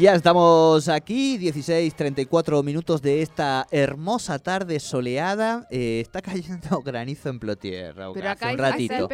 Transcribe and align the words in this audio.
Ya 0.00 0.14
estamos 0.14 0.88
aquí, 0.88 1.36
16, 1.36 1.94
34 1.94 2.62
minutos 2.62 3.02
de 3.02 3.20
esta 3.20 3.66
hermosa 3.70 4.38
tarde 4.38 4.80
soleada. 4.80 5.66
Eh, 5.70 6.00
está 6.00 6.22
cayendo 6.22 6.80
granizo 6.84 7.28
en 7.28 7.38
Plotier, 7.38 7.94
Raúl, 7.94 8.14
Pero 8.14 8.30
hace 8.30 8.44
un 8.44 8.50
hay- 8.50 8.56
ratito. 8.56 9.08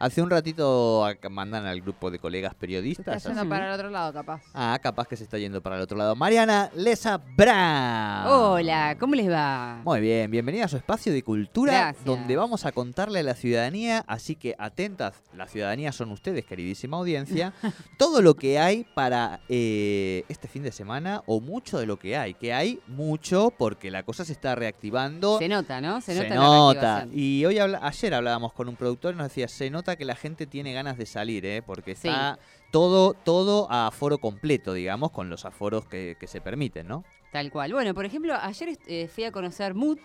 Hace 0.00 0.20
un 0.20 0.28
ratito 0.28 1.06
mandan 1.30 1.64
al 1.64 1.80
grupo 1.80 2.10
de 2.10 2.18
colegas 2.18 2.50
Se 2.50 2.54
está 2.56 2.60
periodistas. 2.60 3.24
yendo 3.24 3.40
así. 3.40 3.48
para 3.48 3.68
el 3.68 3.72
otro 3.74 3.88
lado, 3.90 4.12
capaz. 4.12 4.42
Ah, 4.52 4.78
capaz 4.82 5.08
que 5.08 5.16
se 5.16 5.24
está 5.24 5.38
yendo 5.38 5.62
para 5.62 5.76
el 5.76 5.82
otro 5.82 5.96
lado. 5.96 6.14
Mariana 6.14 6.70
Lesa 6.76 7.16
Brown. 7.16 8.26
Hola, 8.26 8.96
¿cómo 9.00 9.14
les 9.14 9.30
va? 9.30 9.80
Muy 9.82 10.00
bien, 10.00 10.30
bienvenida 10.30 10.66
a 10.66 10.68
su 10.68 10.76
espacio 10.76 11.10
de 11.12 11.22
cultura 11.22 11.72
Gracias. 11.72 12.04
donde 12.04 12.36
vamos 12.36 12.66
a 12.66 12.72
contarle 12.72 13.20
a 13.20 13.22
la 13.22 13.34
ciudadanía, 13.34 14.04
así 14.06 14.34
que 14.36 14.54
atentas, 14.58 15.14
la 15.34 15.46
ciudadanía 15.46 15.90
son 15.92 16.10
ustedes, 16.10 16.44
queridísima 16.44 16.98
audiencia, 16.98 17.54
todo 17.98 18.20
lo 18.20 18.34
que 18.34 18.58
hay 18.58 18.84
para 18.94 19.40
eh, 19.48 20.03
este 20.28 20.48
fin 20.48 20.62
de 20.62 20.72
semana 20.72 21.22
o 21.26 21.40
mucho 21.40 21.78
de 21.78 21.86
lo 21.86 21.98
que 21.98 22.16
hay, 22.16 22.34
que 22.34 22.52
hay 22.52 22.80
mucho 22.86 23.52
porque 23.56 23.90
la 23.90 24.02
cosa 24.02 24.24
se 24.24 24.32
está 24.32 24.54
reactivando. 24.54 25.38
Se 25.38 25.48
nota, 25.48 25.80
¿no? 25.80 26.00
Se 26.00 26.14
Se 26.14 26.22
nota. 26.22 26.34
la 26.34 26.40
nota. 26.40 26.80
reactivación. 26.80 27.10
Y 27.18 27.44
hoy 27.46 27.58
habla- 27.58 27.80
ayer 27.82 28.14
hablábamos 28.14 28.52
con 28.52 28.68
un 28.68 28.76
productor 28.76 29.14
y 29.14 29.18
nos 29.18 29.28
decía, 29.28 29.48
se 29.48 29.70
nota 29.70 29.96
que 29.96 30.04
la 30.04 30.16
gente 30.16 30.46
tiene 30.46 30.72
ganas 30.72 30.96
de 30.98 31.06
salir, 31.06 31.44
¿eh? 31.46 31.62
porque 31.62 31.94
Sí. 31.94 32.08
está 32.08 32.38
todo, 32.70 33.14
todo 33.14 33.70
a 33.70 33.86
aforo 33.86 34.18
completo, 34.18 34.72
digamos, 34.72 35.10
con 35.12 35.30
los 35.30 35.44
aforos 35.44 35.86
que, 35.86 36.16
que 36.18 36.26
se 36.26 36.40
permiten, 36.40 36.88
¿no? 36.88 37.04
Tal 37.32 37.50
cual. 37.50 37.72
Bueno, 37.72 37.94
por 37.94 38.04
ejemplo, 38.04 38.34
ayer 38.40 38.76
eh, 38.86 39.08
fui 39.12 39.24
a 39.24 39.32
conocer 39.32 39.74
Mood, 39.74 39.98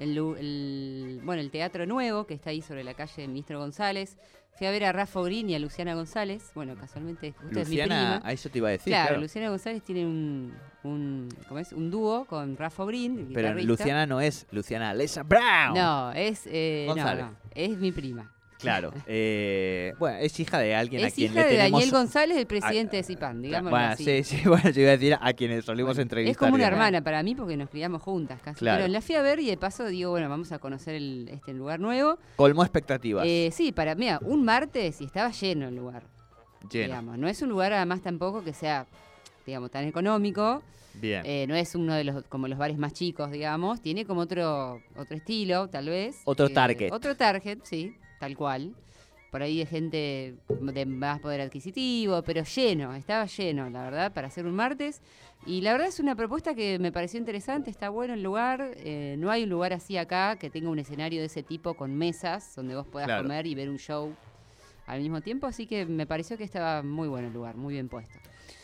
el, 0.00 1.20
bueno, 1.22 1.40
el 1.42 1.50
teatro 1.50 1.86
nuevo 1.86 2.26
que 2.26 2.34
está 2.34 2.50
ahí 2.50 2.62
sobre 2.62 2.84
la 2.84 2.94
calle 2.94 3.28
Ministro 3.28 3.58
González. 3.58 4.16
Fui 4.56 4.66
a 4.66 4.70
ver 4.72 4.84
a 4.84 4.92
Rafa 4.92 5.20
Green 5.22 5.48
y 5.48 5.54
a 5.54 5.58
Luciana 5.58 5.94
González. 5.94 6.50
Bueno, 6.54 6.74
casualmente, 6.74 7.32
justo 7.32 7.60
es 7.60 7.68
mi 7.68 7.76
Luciana, 7.76 8.16
prima. 8.16 8.28
a 8.28 8.32
eso 8.32 8.50
te 8.50 8.58
iba 8.58 8.68
a 8.68 8.72
decir. 8.72 8.90
claro, 8.90 9.08
claro. 9.08 9.22
Luciana 9.22 9.48
González 9.48 9.82
tiene 9.82 10.04
un, 10.04 10.52
un, 10.82 11.28
¿cómo 11.48 11.60
es? 11.60 11.72
un 11.72 11.90
dúo 11.90 12.24
con 12.24 12.56
Rafa 12.56 12.82
el 12.82 13.28
Pero. 13.32 13.54
Luciana 13.54 14.06
no 14.06 14.20
es 14.20 14.46
Luciana 14.50 14.92
Lesa 14.92 15.22
Brown. 15.22 15.74
No, 15.74 16.12
es, 16.12 16.42
eh, 16.46 16.86
no, 16.94 17.36
es 17.54 17.78
mi 17.78 17.92
prima. 17.92 18.30
Claro. 18.60 18.92
eh, 19.06 19.94
bueno, 19.98 20.18
es 20.18 20.38
hija 20.38 20.58
de 20.58 20.74
alguien 20.74 21.04
a 21.04 21.08
Es 21.08 21.14
quien 21.14 21.32
hija 21.32 21.40
le 21.42 21.46
de 21.48 21.56
tenemos... 21.56 21.80
Daniel 21.80 21.90
González, 21.92 22.36
el 22.38 22.46
presidente 22.46 22.96
de 22.98 23.02
CIPAN, 23.02 23.42
digamos 23.42 23.70
Bueno, 23.70 23.86
así. 23.86 24.04
sí, 24.04 24.22
sí, 24.24 24.42
bueno, 24.48 24.70
yo 24.70 24.82
iba 24.82 24.90
a 24.90 24.96
decir 24.96 25.16
a 25.20 25.32
quienes 25.32 25.64
solemos 25.64 25.90
Bueno, 25.96 26.02
entrevistar. 26.02 26.30
Es 26.32 26.36
como 26.38 26.54
una 26.54 26.66
hermana 26.66 27.02
para 27.02 27.22
mí 27.22 27.34
porque 27.34 27.56
nos 27.56 27.70
criamos 27.70 28.02
juntas 28.02 28.40
casi. 28.42 28.58
Claro. 28.60 28.82
Pero 28.82 28.92
la 28.92 29.00
fui 29.00 29.14
a 29.14 29.22
ver 29.22 29.40
y 29.40 29.46
de 29.46 29.56
paso 29.56 29.86
digo, 29.86 30.10
bueno, 30.10 30.28
vamos 30.28 30.52
a 30.52 30.58
conocer 30.58 30.94
el, 30.94 31.28
este 31.32 31.52
lugar 31.54 31.80
nuevo. 31.80 32.18
Colmó 32.36 32.62
expectativas. 32.62 33.24
Eh, 33.26 33.50
sí, 33.52 33.72
para 33.72 33.94
mí, 33.94 34.08
un 34.22 34.44
martes 34.44 35.00
y 35.00 35.04
estaba 35.04 35.30
lleno 35.30 35.68
el 35.68 35.76
lugar. 35.76 36.02
Lleno. 36.70 36.86
Digamos. 36.86 37.18
No 37.18 37.28
es 37.28 37.40
un 37.42 37.48
lugar 37.48 37.72
además 37.72 38.02
tampoco 38.02 38.44
que 38.44 38.52
sea, 38.52 38.86
digamos, 39.46 39.70
tan 39.70 39.84
económico. 39.86 40.62
Bien. 40.94 41.22
Eh, 41.24 41.46
no 41.48 41.54
es 41.54 41.74
uno 41.76 41.94
de 41.94 42.02
los 42.04 42.24
como 42.24 42.48
los 42.48 42.58
bares 42.58 42.76
más 42.76 42.92
chicos, 42.92 43.30
digamos. 43.30 43.80
Tiene 43.80 44.04
como 44.04 44.22
otro 44.22 44.82
otro 44.96 45.16
estilo, 45.16 45.68
tal 45.68 45.88
vez. 45.88 46.20
Otro 46.24 46.46
Eh, 46.46 46.50
target. 46.50 46.92
Otro 46.92 47.16
target, 47.16 47.60
sí, 47.62 47.94
tal 48.20 48.36
cual. 48.36 48.74
Por 49.32 49.42
ahí 49.42 49.58
de 49.58 49.66
gente 49.66 50.34
de 50.48 50.86
más 50.86 51.20
poder 51.20 51.40
adquisitivo, 51.40 52.22
pero 52.22 52.42
lleno, 52.42 52.92
estaba 52.94 53.26
lleno, 53.26 53.70
la 53.70 53.84
verdad, 53.84 54.12
para 54.12 54.26
hacer 54.26 54.44
un 54.44 54.54
martes. 54.56 55.02
Y 55.46 55.60
la 55.62 55.70
verdad 55.72 55.86
es 55.88 56.00
una 56.00 56.16
propuesta 56.16 56.52
que 56.54 56.78
me 56.80 56.90
pareció 56.90 57.18
interesante, 57.18 57.70
está 57.70 57.88
bueno 57.90 58.14
el 58.14 58.22
lugar. 58.24 58.72
eh, 58.78 59.14
no 59.18 59.30
hay 59.30 59.44
un 59.44 59.50
lugar 59.50 59.72
así 59.72 59.96
acá 59.96 60.36
que 60.36 60.50
tenga 60.50 60.68
un 60.68 60.80
escenario 60.80 61.20
de 61.20 61.26
ese 61.26 61.42
tipo 61.44 61.74
con 61.74 61.94
mesas 61.96 62.54
donde 62.56 62.74
vos 62.74 62.86
puedas 62.88 63.06
Claro. 63.06 63.22
comer 63.22 63.46
y 63.46 63.54
ver 63.54 63.70
un 63.70 63.78
show 63.78 64.12
al 64.92 65.00
mismo 65.00 65.20
tiempo. 65.20 65.46
Así 65.46 65.66
que 65.66 65.86
me 65.86 66.06
pareció 66.06 66.36
que 66.36 66.44
estaba 66.44 66.82
muy 66.82 67.08
bueno 67.08 67.28
el 67.28 67.34
lugar, 67.34 67.56
muy 67.56 67.74
bien 67.74 67.88
puesto. 67.88 68.18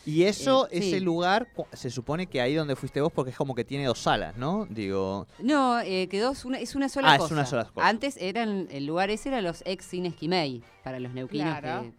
y 0.05 0.23
eso, 0.25 0.67
eh, 0.71 0.79
ese 0.79 0.99
sí. 0.99 1.01
lugar, 1.01 1.49
se 1.73 1.91
supone 1.91 2.27
que 2.27 2.41
ahí 2.41 2.55
donde 2.55 2.77
fuiste 2.77 3.01
vos, 3.01 3.13
porque 3.13 3.31
es 3.33 3.37
como 3.37 3.55
que 3.55 3.65
tiene 3.65 3.87
dos 3.87 3.99
salas, 3.99 4.37
¿no? 4.37 4.67
Digo, 4.71 5.27
No, 5.41 5.81
eh, 5.81 6.09
quedó 6.09 6.33
es 6.33 6.45
una, 6.45 6.59
es 6.61 6.75
una 6.75 6.89
sola 6.89 7.13
Ah, 7.13 7.17
es 7.17 7.31
una 7.31 7.45
sola 7.47 7.65
cosa. 7.65 7.89
Antes 7.89 8.17
eran, 8.19 8.69
el 8.71 8.87
lugar 8.87 9.11
ese 9.11 9.29
era 9.31 9.41
los 9.41 9.63
ex 9.67 9.85
cines 9.87 10.15
Quimei, 10.15 10.63
para 10.85 11.01
los 11.01 11.13
neuquinos 11.13 11.59
Claro. 11.59 11.93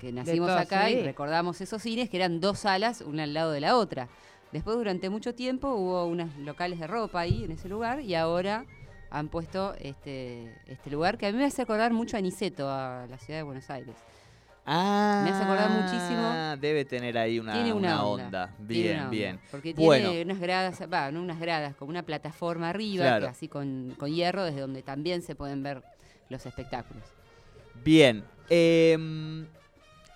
que, 0.00 0.06
que 0.06 0.12
nacimos 0.12 0.50
acá 0.50 0.90
y 0.90 1.02
recordamos 1.02 1.60
esos 1.62 1.80
cines 1.82 2.10
que 2.10 2.16
eran 2.18 2.40
dos 2.40 2.58
salas, 2.60 3.00
una 3.00 3.22
al 3.22 3.32
lado 3.32 3.52
de 3.52 3.60
la 3.60 3.76
otra. 3.76 4.08
Después 4.52 4.76
durante 4.76 5.08
mucho 5.10 5.34
tiempo 5.34 5.68
hubo 5.74 6.04
unos 6.06 6.36
locales 6.36 6.78
de 6.78 6.86
ropa 6.86 7.20
ahí 7.20 7.44
en 7.44 7.52
ese 7.52 7.68
lugar 7.68 8.00
y 8.00 8.14
ahora 8.14 8.66
han 9.16 9.28
puesto 9.28 9.74
este, 9.78 10.52
este 10.66 10.90
lugar 10.90 11.16
que 11.18 11.26
a 11.26 11.32
mí 11.32 11.38
me 11.38 11.44
hace 11.44 11.62
acordar 11.62 11.92
mucho 11.92 12.16
a 12.16 12.20
Niceto, 12.20 12.68
a 12.68 13.06
la 13.08 13.16
ciudad 13.18 13.38
de 13.38 13.42
Buenos 13.44 13.70
Aires. 13.70 13.94
ah, 14.66 15.22
Me 15.24 15.30
hace 15.30 15.42
acordar 15.44 15.70
muchísimo. 15.70 16.56
Debe 16.60 16.84
tener 16.84 17.16
ahí 17.16 17.38
una, 17.38 17.52
tiene 17.52 17.72
una, 17.72 18.04
onda. 18.04 18.24
onda. 18.24 18.46
tiene 18.66 18.82
Bien, 18.82 18.94
una 18.96 19.00
onda, 19.04 19.10
bien. 19.10 19.40
Porque 19.50 19.74
Bueno. 19.74 20.10
tiene 20.10 20.24
unas 20.32 20.40
gradas, 20.40 20.82
va, 20.92 21.10
no 21.12 21.20
unas 21.22 21.38
gradas, 21.38 21.76
como 21.76 21.90
una 21.90 22.02
plataforma 22.02 22.70
arriba, 22.70 23.04
Claro. 23.04 23.26
que 23.26 23.30
así 23.30 23.46
con, 23.48 23.94
con 23.98 24.12
hierro, 24.12 24.42
desde 24.44 24.60
donde 24.60 24.82
también 24.82 25.22
se 25.22 25.34
pueden 25.36 25.62
ver 25.62 25.82
los 26.28 26.44
espectáculos. 26.46 27.04
Bien. 27.84 28.24
em, 28.50 29.46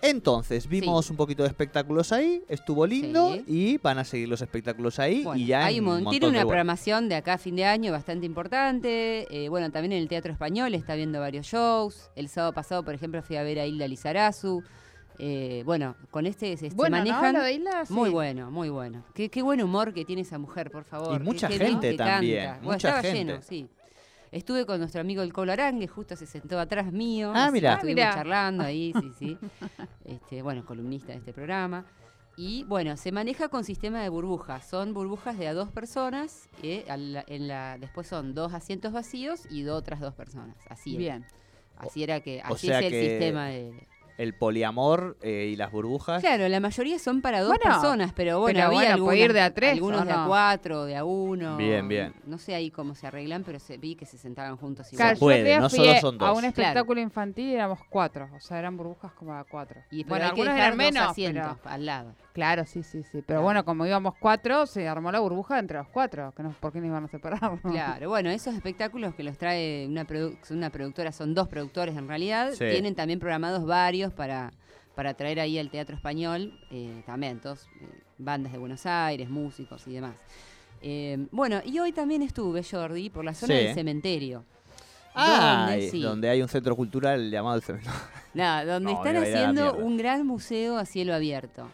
entonces, 0.00 0.69
vimos 0.69 1.10
un 1.10 1.16
poquito 1.16 1.42
de 1.42 1.48
espectáculos 1.48 2.12
ahí, 2.12 2.42
estuvo 2.48 2.86
lindo 2.86 3.34
Sí. 3.34 3.44
y 3.47 3.78
van 3.78 3.98
a 3.98 4.04
seguir 4.04 4.28
los 4.28 4.41
espectáculos 4.41 4.98
ahí 4.98 5.25
Bueno, 5.25 5.41
y 5.41 5.47
ya 5.47 5.64
hay 5.64 5.81
un 5.81 5.86
mon- 5.86 5.94
montón 6.04 6.10
tiene 6.12 6.28
una 6.28 6.41
programación 6.47 7.09
de 7.09 7.16
acá 7.16 7.34
a 7.34 7.38
fin 7.38 7.56
de 7.56 7.64
año 7.64 7.91
bastante 7.92 8.25
importante. 8.26 9.26
eh, 9.31 9.48
bueno, 9.48 9.70
también 9.70 9.92
en 9.92 9.98
el 10.03 10.08
Teatro 10.08 10.32
Español 10.32 10.75
está 10.75 10.94
viendo 10.94 11.19
varios 11.20 11.47
shows. 11.47 12.10
El 12.16 12.28
sábado 12.28 12.53
pasado, 12.53 12.82
por 12.84 12.94
ejemplo, 12.94 13.22
fui 13.22 13.37
a 13.37 13.42
ver 13.42 13.58
a 13.58 13.66
Hilda 13.66 13.88
Lizarazu. 13.88 14.62
Eh, 15.20 15.62
bueno, 15.66 15.97
con 16.12 16.26
este 16.26 16.56
se, 16.56 16.69
Bueno, 16.70 16.97
manejan. 16.98 17.34
Isla, 17.53 17.84
sí. 17.87 17.92
Muy 17.92 18.08
bueno, 18.10 18.53
muy 18.53 18.69
bueno. 18.69 19.04
Qué, 19.14 19.28
qué 19.28 19.42
buen 19.42 19.60
humor 19.60 19.92
que 19.92 20.04
tiene 20.04 20.22
esa 20.22 20.38
mujer, 20.38 20.70
por 20.70 20.84
favor. 20.84 21.16
Y 21.16 21.19
Qué- 21.19 21.25
mucha 21.25 21.48
qué 21.48 21.58
gente 21.58 21.91
que 21.91 21.97
también. 21.97 22.44
Bueno, 22.47 22.62
mucha 22.62 22.76
estaba 22.88 23.03
gente. 23.03 23.19
lleno, 23.19 23.42
sí. 23.42 23.69
Estuve 24.30 24.66
con 24.66 24.78
nuestro 24.78 25.00
amigo 25.00 25.22
el 25.22 25.32
Colo 25.32 25.52
Arangue, 25.52 25.86
justo 25.88 26.14
se 26.16 26.26
sentó 26.26 26.58
atrás 26.60 26.92
mío. 26.92 27.32
Ah, 27.34 27.50
que 27.52 27.58
Estuvimos 27.58 27.80
Ah, 27.80 27.84
mirá. 27.84 28.14
charlando 28.14 28.64
ahí, 28.64 28.92
sí, 29.00 29.12
sí. 29.18 29.38
Este, 30.04 30.42
bueno, 30.42 30.64
columnista 30.64 31.12
de 31.12 31.18
este 31.18 31.32
programa. 31.32 31.84
Y 32.36 32.62
bueno, 32.64 32.96
se 32.96 33.10
maneja 33.10 33.48
con 33.48 33.64
sistema 33.64 34.00
de 34.02 34.08
burbujas. 34.10 34.64
Son 34.68 34.94
burbujas 34.94 35.36
de 35.38 35.48
a 35.48 35.54
dos 35.54 35.70
personas. 35.72 36.48
eh, 36.62 36.84
a 36.88 36.96
la- 36.96 37.24
en 37.26 37.48
la, 37.48 37.78
después 37.78 38.06
son 38.06 38.32
dos 38.34 38.54
asientos 38.54 38.92
vacíos 38.92 39.42
y 39.50 39.62
do- 39.62 39.74
otras 39.74 39.98
dos 40.00 40.14
personas. 40.14 40.56
Así 40.68 40.90
era. 40.90 40.98
Bien. 40.98 41.26
Así 41.76 42.02
era 42.02 42.20
que, 42.20 42.40
O 42.48 42.54
así 42.54 42.66
sea 42.68 42.78
es 42.80 42.84
el 42.86 42.90
que- 42.92 43.08
sistema 43.10 43.46
de. 43.48 43.88
El 44.18 44.34
poliamor 44.34 45.16
eh, 45.22 45.48
y 45.52 45.56
las 45.56 45.72
burbujas. 45.72 46.20
Claro, 46.20 46.48
la 46.48 46.60
mayoría 46.60 46.98
son 46.98 47.22
para 47.22 47.40
dos 47.40 47.48
Bueno, 47.48 47.62
personas, 47.62 48.12
pero 48.14 48.40
bueno, 48.40 48.56
pero 48.56 48.66
había 48.66 48.78
bueno, 48.78 48.94
algunas, 48.94 49.14
puede 49.14 49.24
ir 49.24 49.32
de 49.32 49.40
a 49.40 49.54
tres, 49.54 49.72
algunos 49.72 50.02
¿o 50.02 50.04
de 50.04 50.12
a 50.12 50.24
cuatro, 50.26 50.84
de 50.84 50.96
a 50.96 51.04
uno. 51.04 51.56
Bien, 51.56 51.88
bien. 51.88 52.14
No 52.26 52.36
sé 52.36 52.54
ahí 52.54 52.70
cómo 52.70 52.94
se 52.94 53.06
arreglan, 53.06 53.44
pero 53.44 53.58
se, 53.58 53.78
vi 53.78 53.94
que 53.94 54.04
se 54.04 54.18
sentaban 54.18 54.56
juntos. 54.56 54.88
Claro, 54.90 55.16
igual. 55.16 55.36
yo 55.36 55.42
puede, 55.44 55.60
no 55.60 55.70
solo 55.70 56.00
son 56.00 56.22
a 56.22 56.26
dos. 56.28 56.38
un 56.38 56.44
espectáculo 56.44 57.00
infantil 57.00 57.48
y 57.48 57.54
éramos 57.54 57.78
cuatro. 57.88 58.28
O 58.36 58.40
sea, 58.40 58.58
eran 58.58 58.76
burbujas 58.76 59.12
como 59.12 59.32
a 59.34 59.44
cuatro. 59.44 59.81
Y 59.90 60.04
pero 60.04 60.08
bueno, 60.08 60.25
hay 60.25 60.31
que 60.32 60.40
algunos 60.43 60.54
dejar 60.54 60.72
eran 60.75 60.78
dos 60.78 60.93
menos, 60.93 61.10
asientos 61.10 61.56
pero... 61.62 61.75
al 61.75 61.87
lado. 61.87 62.14
Claro, 62.32 62.64
sí, 62.66 62.82
sí, 62.84 63.02
sí. 63.02 63.08
Pero 63.14 63.25
Claro. 63.26 63.42
bueno, 63.42 63.64
como 63.64 63.84
íbamos 63.86 64.14
cuatro, 64.20 64.66
se 64.66 64.86
armó 64.86 65.10
la 65.10 65.19
burbuja 65.20 65.58
entre 65.58 65.78
los 65.78 65.88
cuatro. 65.88 66.32
Que 66.36 66.42
no, 66.44 66.52
¿Por 66.60 66.72
qué 66.72 66.80
no 66.80 66.86
iban 66.86 67.04
a 67.04 67.08
separar? 67.08 67.60
Claro, 67.62 68.08
bueno, 68.08 68.30
esos 68.30 68.54
espectáculos 68.54 69.14
que 69.14 69.22
los 69.25 69.36
trae 69.38 69.86
una, 69.88 70.06
produ- 70.06 70.36
una 70.50 70.70
productora, 70.70 71.10
son 71.10 71.34
dos 71.34 71.48
productores 71.48 71.96
en 71.96 72.06
realidad, 72.06 72.52
Sí. 72.52 72.64
tienen 72.70 72.94
también 72.94 73.19
programados 73.19 73.64
varios 73.66 74.12
para, 74.12 74.52
para 74.94 75.14
traer 75.14 75.40
ahí 75.40 75.58
al 75.58 75.70
teatro 75.70 75.96
español, 75.96 76.56
eh, 76.70 77.02
también, 77.06 77.40
todos, 77.40 77.66
eh, 77.80 77.88
bandas 78.19 78.52
de 78.52 78.58
Buenos 78.58 78.86
Aires, 78.86 79.28
músicos 79.28 79.86
y 79.88 79.94
demás. 79.94 80.14
Eh, 80.81 81.26
bueno, 81.32 81.60
y 81.64 81.78
hoy 81.81 81.90
también 81.92 82.22
estuve, 82.22 82.62
Jordi, 82.62 83.10
por 83.10 83.24
la 83.24 83.34
zona 83.34 83.54
Sí. 83.56 83.64
del 83.64 83.74
cementerio. 83.74 84.44
Ah, 85.14 85.66
donde, 85.70 85.86
y- 85.86 85.90
sí, 85.90 86.00
donde 86.02 86.28
hay 86.28 86.40
un 86.42 86.48
centro 86.48 86.76
cultural 86.76 87.31
llamado 87.32 87.56
el 87.56 87.62
cementerio. 87.62 87.98
nada, 88.34 88.64
donde 88.64 88.92
No, 88.92 88.98
están 89.04 89.16
haciendo 89.16 89.74
un 89.76 89.96
gran 89.96 90.24
museo 90.24 90.78
a 90.78 90.84
cielo 90.84 91.14
abierto. 91.14 91.69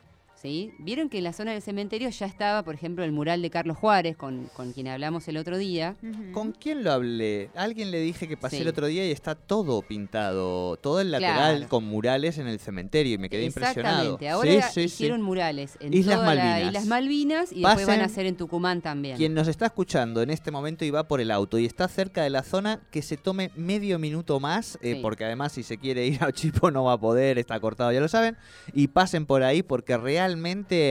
¿Sí? 0.44 0.74
Vieron 0.78 1.08
que 1.08 1.16
en 1.18 1.24
la 1.24 1.32
zona 1.32 1.52
del 1.52 1.62
cementerio 1.62 2.10
ya 2.10 2.26
estaba, 2.26 2.62
por 2.62 2.74
ejemplo, 2.74 3.02
el 3.02 3.12
mural 3.12 3.40
de 3.40 3.48
Carlos 3.48 3.78
Juárez, 3.78 4.14
con, 4.16 4.50
con 4.54 4.72
quien 4.74 4.88
hablamos 4.88 5.26
el 5.28 5.38
otro 5.38 5.56
día. 5.56 5.96
¿Con 6.32 6.52
quién 6.52 6.84
lo 6.84 6.92
hablé? 6.92 7.48
Alguien 7.54 7.90
le 7.90 7.98
dije 8.00 8.28
que 8.28 8.36
pasé 8.36 8.56
Sí. 8.56 8.62
el 8.62 8.68
otro 8.68 8.86
día 8.86 9.06
y 9.06 9.10
está 9.10 9.34
todo 9.34 9.80
pintado, 9.82 10.76
todo 10.76 11.00
el 11.00 11.10
lateral 11.10 11.56
Claro. 11.56 11.68
con 11.70 11.84
murales 11.84 12.36
en 12.38 12.46
el 12.46 12.60
cementerio 12.60 13.14
y 13.14 13.18
me 13.18 13.30
quedé 13.30 13.46
impresionado. 13.46 14.16
Exactamente. 14.16 14.28
Ahora 14.28 14.50
Sí, 14.50 14.60
sí, 14.60 14.72
sí. 14.74 14.80
hicieron 14.82 15.22
murales 15.22 15.78
en 15.80 15.94
Islas 15.94 16.16
todas 16.16 16.36
las 16.36 16.44
Malvinas. 16.44 16.68
Islas 16.68 16.86
Malvinas 16.86 17.52
y 17.52 17.62
después 17.62 17.86
van 17.86 18.00
a 18.02 18.04
hacer 18.04 18.26
en 18.26 18.36
Tucumán 18.36 18.82
también. 18.82 19.16
Quien 19.16 19.32
nos 19.32 19.48
está 19.48 19.64
escuchando 19.66 20.20
en 20.20 20.28
este 20.30 20.50
momento 20.50 20.84
y 20.84 20.90
va 20.90 21.08
por 21.08 21.20
el 21.22 21.30
auto 21.30 21.58
y 21.58 21.64
está 21.64 21.88
cerca 21.88 22.22
de 22.22 22.28
la 22.30 22.42
zona, 22.42 22.80
que 22.90 23.00
se 23.00 23.16
tome 23.16 23.50
medio 23.56 23.98
minuto 23.98 24.40
más, 24.40 24.78
eh, 24.82 24.94
Sí. 24.96 24.98
porque 25.00 25.24
además 25.24 25.52
si 25.52 25.62
se 25.62 25.78
quiere 25.78 26.06
ir 26.06 26.22
a 26.22 26.30
Chipo 26.32 26.70
no 26.70 26.84
va 26.84 26.92
a 26.92 27.00
poder, 27.00 27.38
está 27.38 27.58
cortado, 27.60 27.90
ya 27.92 28.00
lo 28.00 28.08
saben, 28.08 28.36
y 28.74 28.88
pasen 28.88 29.24
por 29.26 29.42
ahí 29.42 29.62
porque 29.62 29.96
realmente 29.96 30.33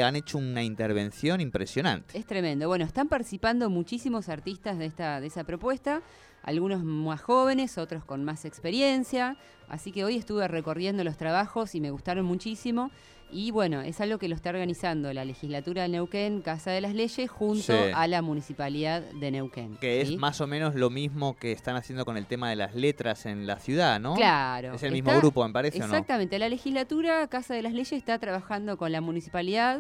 han 0.04 0.16
hecho 0.16 0.38
una 0.38 0.64
intervención 0.64 1.42
impresionante. 1.42 2.18
Es 2.18 2.26
tremendo. 2.26 2.68
Bueno, 2.68 2.86
están 2.86 3.08
participando 3.08 3.70
muchísimos 3.70 4.30
artistas 4.30 4.78
de 4.78 4.86
esta 4.86 5.20
de 5.22 5.28
esa 5.28 5.44
propuesta, 5.44 6.02
algunos 6.42 6.84
más 6.84 7.22
jóvenes, 7.22 7.78
otros 7.78 8.04
con 8.06 8.24
más 8.24 8.46
experiencia. 8.46 9.38
Así 9.68 9.92
que 9.92 10.04
hoy 10.04 10.18
estuve 10.18 10.48
recorriendo 10.48 11.04
los 11.04 11.18
trabajos 11.18 11.76
y 11.76 11.82
me 11.82 11.92
gustaron 11.92 12.26
muchísimo. 12.26 12.92
Y 13.34 13.52
bueno, 13.52 13.82
es 13.82 14.00
algo 14.00 14.18
que 14.20 14.28
lo 14.28 14.36
está 14.36 14.50
organizando 14.52 15.12
la 15.12 15.26
legislatura 15.26 15.82
de 15.84 15.90
Neuquén, 15.90 16.42
Casa 16.42 16.72
de 16.72 16.82
las 16.82 16.94
Leyes, 16.94 17.30
junto 17.30 17.64
Sí. 17.74 17.92
a 17.94 18.08
la 18.08 18.22
municipalidad 18.22 19.02
de 19.02 19.32
Neuquén. 19.32 19.78
Que 19.78 20.06
¿sí? 20.06 20.14
es 20.14 20.20
más 20.20 20.40
o 20.42 20.48
menos 20.48 20.76
lo 20.76 20.90
mismo 20.90 21.36
que 21.36 21.52
están 21.52 21.76
haciendo 21.76 22.06
con 22.06 22.18
el 22.18 22.26
tema 22.28 22.50
de 22.50 22.56
las 22.56 22.76
letras 22.76 23.26
en 23.26 23.48
la 23.48 23.58
ciudad, 23.60 24.00
¿no? 24.00 24.16
Claro. 24.16 24.74
Es 24.76 24.84
el 24.84 24.92
mismo 24.92 25.10
está- 25.10 25.20
grupo, 25.20 25.46
me 25.48 25.54
parece, 25.54 25.78
¿o 25.78 25.82
no? 25.82 25.86
Exactamente. 25.86 26.38
La 26.40 26.50
legislatura, 26.50 27.28
Casa 27.28 27.54
de 27.56 27.62
las 27.64 27.74
Leyes, 27.74 27.92
está 27.94 28.20
trabajando 28.20 28.78
con 28.78 28.92
la 28.92 29.02
municipalidad 29.02 29.80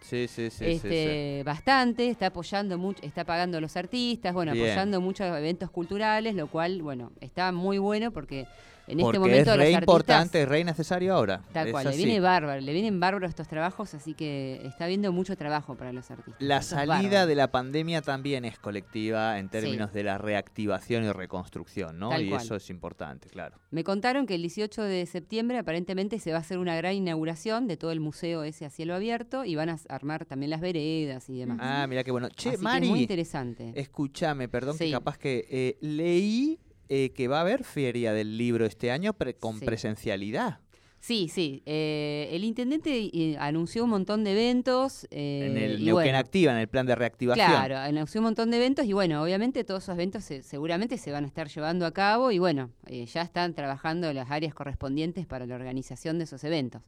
Sí, 0.00 0.26
sí, 0.28 0.50
sí, 0.50 0.58
sí, 0.58 0.64
este, 0.64 1.42
bastante, 1.44 2.08
está 2.08 2.26
apoyando 2.26 2.78
mucho, 2.78 3.00
está 3.02 3.24
pagando 3.24 3.58
a 3.58 3.60
los 3.60 3.76
artistas, 3.76 4.32
bueno, 4.34 4.52
Bien. 4.52 4.66
apoyando 4.66 5.00
muchos 5.00 5.26
eventos 5.26 5.70
culturales, 5.70 6.34
lo 6.34 6.46
cual, 6.48 6.82
bueno, 6.82 7.12
está 7.20 7.52
muy 7.52 7.78
bueno 7.78 8.10
porque 8.10 8.46
en 8.90 8.98
Porque 8.98 9.18
este 9.18 9.18
momento 9.20 9.40
es 9.40 9.46
los 9.46 9.56
re 9.56 9.62
artistas, 9.62 9.82
importante, 9.82 10.42
es 10.42 10.48
re 10.48 10.64
necesario 10.64 11.14
ahora. 11.14 11.42
tal 11.52 11.70
cual, 11.70 11.88
le 11.88 11.96
viene 11.96 12.18
bárbaro, 12.18 12.60
le 12.60 12.72
vienen 12.72 12.98
bárbaros 12.98 13.28
estos 13.28 13.46
trabajos, 13.46 13.94
así 13.94 14.14
que 14.14 14.60
está 14.64 14.84
habiendo 14.84 15.12
mucho 15.12 15.36
trabajo 15.36 15.76
para 15.76 15.92
los 15.92 16.10
artistas. 16.10 16.34
La 16.40 16.58
Eso 16.58 16.74
salida 16.74 17.26
de 17.26 17.34
la 17.36 17.52
pandemia 17.52 18.02
también 18.02 18.44
es 18.44 18.58
colectiva 18.58 19.38
en 19.38 19.48
términos 19.48 19.92
de 19.92 20.02
la 20.02 20.18
reactivación 20.18 21.04
y 21.04 21.12
reconstrucción, 21.12 22.00
¿no? 22.00 22.08
Tal 22.08 22.22
y 22.22 22.28
cual. 22.30 22.42
eso 22.42 22.56
es 22.56 22.68
importante, 22.68 23.28
claro. 23.28 23.58
Me 23.70 23.84
contaron 23.84 24.26
que 24.26 24.34
el 24.34 24.42
18 24.42 24.82
de 24.82 25.06
septiembre 25.06 25.58
aparentemente 25.58 26.18
se 26.18 26.32
va 26.32 26.38
a 26.38 26.40
hacer 26.40 26.58
una 26.58 26.74
gran 26.74 26.94
inauguración 26.94 27.68
de 27.68 27.76
todo 27.76 27.92
el 27.92 28.00
museo 28.00 28.42
ese 28.42 28.64
a 28.64 28.70
cielo 28.70 28.96
abierto 28.96 29.44
y 29.44 29.54
van 29.54 29.68
a 29.68 29.78
armar 29.94 30.24
también 30.26 30.50
las 30.50 30.60
veredas 30.60 31.28
y 31.28 31.38
demás. 31.38 31.58
Ah, 31.60 31.86
mira 31.88 32.02
qué 32.04 32.10
bueno. 32.10 32.28
Che, 32.30 32.50
Así 32.50 32.58
que 32.58 32.62
Mari, 32.62 32.86
es 32.86 32.90
muy 32.90 33.00
interesante. 33.00 33.72
escúchame, 33.74 34.48
perdón 34.48 34.76
que 34.78 34.90
capaz 34.90 35.18
que 35.18 35.46
eh, 35.50 35.76
leí 35.80 36.58
eh, 36.88 37.10
que 37.10 37.28
va 37.28 37.38
a 37.38 37.40
haber 37.42 37.62
feria 37.64 38.12
del 38.12 38.36
libro 38.36 38.66
este 38.66 38.90
año 38.90 39.12
pre- 39.12 39.34
con 39.34 39.58
Sí. 39.58 39.64
presencialidad. 39.64 40.58
Sí, 41.02 41.28
sí. 41.28 41.62
eh, 41.64 42.28
el 42.32 42.44
intendente 42.44 42.90
eh, 42.94 43.34
anunció 43.38 43.84
un 43.84 43.90
montón 43.90 44.22
de 44.22 44.32
eventos. 44.32 45.04
eh, 45.10 45.46
en 45.50 45.56
el 45.56 45.72
Neuquén 45.82 45.92
bueno, 45.94 46.18
Activa, 46.18 46.52
en 46.52 46.58
el 46.58 46.68
plan 46.68 46.84
de 46.84 46.94
reactivación. 46.94 47.46
Claro, 47.48 47.78
anunció 47.78 48.20
un 48.20 48.24
montón 48.26 48.50
de 48.50 48.58
eventos 48.58 48.84
y 48.84 48.92
bueno, 48.92 49.22
obviamente 49.22 49.64
todos 49.64 49.84
esos 49.84 49.94
eventos 49.94 50.24
se- 50.24 50.42
seguramente 50.42 50.98
se 50.98 51.10
van 51.10 51.24
a 51.24 51.26
estar 51.26 51.48
llevando 51.48 51.86
a 51.86 51.92
cabo 51.92 52.32
y 52.32 52.38
bueno, 52.38 52.70
eh, 52.86 53.06
ya 53.06 53.22
están 53.22 53.54
trabajando 53.54 54.12
las 54.12 54.30
áreas 54.30 54.52
correspondientes 54.52 55.26
para 55.26 55.46
la 55.46 55.54
organización 55.54 56.18
de 56.18 56.24
esos 56.24 56.44
eventos. 56.44 56.82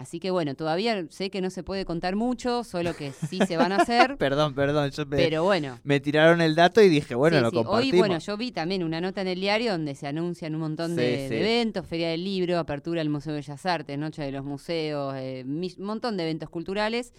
Así 0.00 0.18
que 0.18 0.30
bueno, 0.30 0.54
todavía 0.54 1.04
sé 1.10 1.28
que 1.28 1.42
no 1.42 1.50
se 1.50 1.62
puede 1.62 1.84
contar 1.84 2.16
mucho, 2.16 2.64
solo 2.64 2.96
que 2.96 3.12
sí 3.12 3.38
se 3.46 3.58
van 3.58 3.70
a 3.70 3.76
hacer, 3.76 4.16
Perdón, 4.18 4.54
perdón, 4.54 4.90
yo 4.92 5.04
me, 5.04 5.18
pero 5.18 5.44
bueno. 5.44 5.78
me 5.84 6.00
tiraron 6.00 6.40
el 6.40 6.54
dato 6.54 6.80
y 6.80 6.88
dije, 6.88 7.14
bueno, 7.14 7.36
Sí, 7.36 7.42
lo 7.42 7.50
sí. 7.50 7.56
compartimos. 7.56 7.92
Hoy, 7.92 7.98
bueno, 7.98 8.18
yo 8.18 8.36
vi 8.38 8.50
también 8.50 8.82
una 8.82 9.02
nota 9.02 9.20
en 9.20 9.28
el 9.28 9.38
diario 9.38 9.72
donde 9.72 9.94
se 9.94 10.06
anuncian 10.06 10.54
un 10.54 10.62
montón 10.62 10.96
de, 10.96 11.02
Sí, 11.02 11.22
de 11.24 11.28
sí. 11.28 11.34
eventos, 11.36 11.86
Feria 11.86 12.08
del 12.08 12.24
Libro, 12.24 12.58
apertura 12.58 13.02
del 13.02 13.10
Museo 13.10 13.34
de 13.34 13.40
Bellas 13.40 13.66
Artes, 13.66 13.98
Noche 13.98 14.22
de 14.22 14.32
los 14.32 14.42
Museos, 14.42 15.12
eh, 15.18 15.44
un 15.46 15.84
montón 15.84 16.16
de 16.16 16.22
eventos 16.22 16.48
culturales 16.48 17.12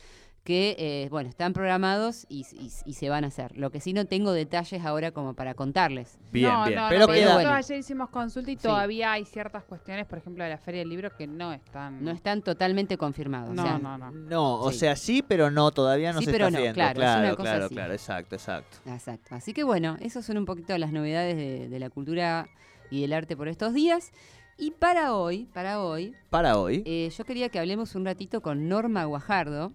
que, 0.44 0.76
eh, 0.80 1.08
bueno, 1.12 1.30
están 1.30 1.54
programados 1.54 2.26
y, 2.28 2.46
y- 2.54 2.72
y 2.86 2.94
se 2.94 3.10
van 3.10 3.24
a 3.24 3.28
hacer. 3.28 3.56
Lo 3.56 3.70
que 3.70 3.80
sí 3.80 3.94
no 3.94 4.06
tengo 4.06 4.32
detalles 4.32 4.84
ahora 4.84 5.12
como 5.12 5.36
para 5.36 5.54
contarles. 5.54 6.18
Bien, 6.32 6.52
no, 6.52 6.66
bien. 6.66 6.80
no, 6.80 6.88
pero 6.90 7.00
no, 7.02 7.06
pero 7.06 7.14
queda... 7.20 7.26
nosotros 7.26 7.44
bueno. 7.44 7.58
ayer 7.58 7.78
hicimos 7.78 8.10
consulta 8.10 8.50
y 8.52 8.56
Sí. 8.56 8.62
todavía 8.64 9.12
hay 9.12 9.26
ciertas 9.26 9.64
cuestiones, 9.66 10.08
por 10.08 10.18
ejemplo, 10.18 10.44
de 10.44 10.50
la 10.50 10.58
Feria 10.58 10.80
del 10.80 10.90
Libro 10.90 11.16
que 11.16 11.28
no 11.28 11.54
están. 11.54 12.04
No 12.04 12.10
están 12.10 12.42
totalmente 12.42 12.98
confirmados. 12.98 13.54
No, 13.54 13.62
o 13.62 13.66
sea, 13.68 13.78
no, 13.78 13.98
no. 14.00 14.10
No, 14.12 14.56
o 14.62 14.72
Sí. 14.72 14.80
sea, 14.80 14.96
sí, 14.96 15.22
pero 15.22 15.52
no, 15.52 15.70
todavía 15.70 16.12
no 16.12 16.20
Sí, 16.20 16.26
se 16.26 16.32
pero 16.32 16.46
está 16.48 16.58
no, 16.58 16.58
haciendo. 16.58 16.74
claro, 16.76 16.90
es 16.92 16.96
claro, 17.06 17.20
una 17.22 17.36
cosa 17.36 17.44
claro, 17.44 17.66
así. 17.66 17.76
claro, 17.76 17.94
exacto, 17.94 18.36
exacto. 18.36 18.78
Exacto. 18.88 19.36
Así 19.36 19.54
que 19.54 19.64
bueno, 19.64 19.98
esas 20.00 20.26
son 20.26 20.40
un 20.40 20.46
poquito 20.46 20.76
las 20.80 20.92
novedades 20.92 21.36
de, 21.38 21.70
de 21.70 21.80
la 21.80 21.92
cultura 21.92 22.48
y 22.90 23.02
del 23.02 23.14
arte 23.14 23.38
por 23.38 23.48
estos 23.48 23.76
días. 23.76 24.12
Y 24.58 24.72
para 24.72 25.14
hoy, 25.16 25.48
para 25.54 25.82
hoy, 25.82 26.14
Para 26.32 26.58
hoy, 26.58 26.82
eh, 26.86 27.12
yo 27.16 27.26
quería 27.26 27.50
que 27.50 27.60
hablemos 27.60 27.94
un 27.96 28.06
ratito 28.06 28.42
con 28.42 28.68
Norma 28.68 29.06
Guajardo. 29.06 29.72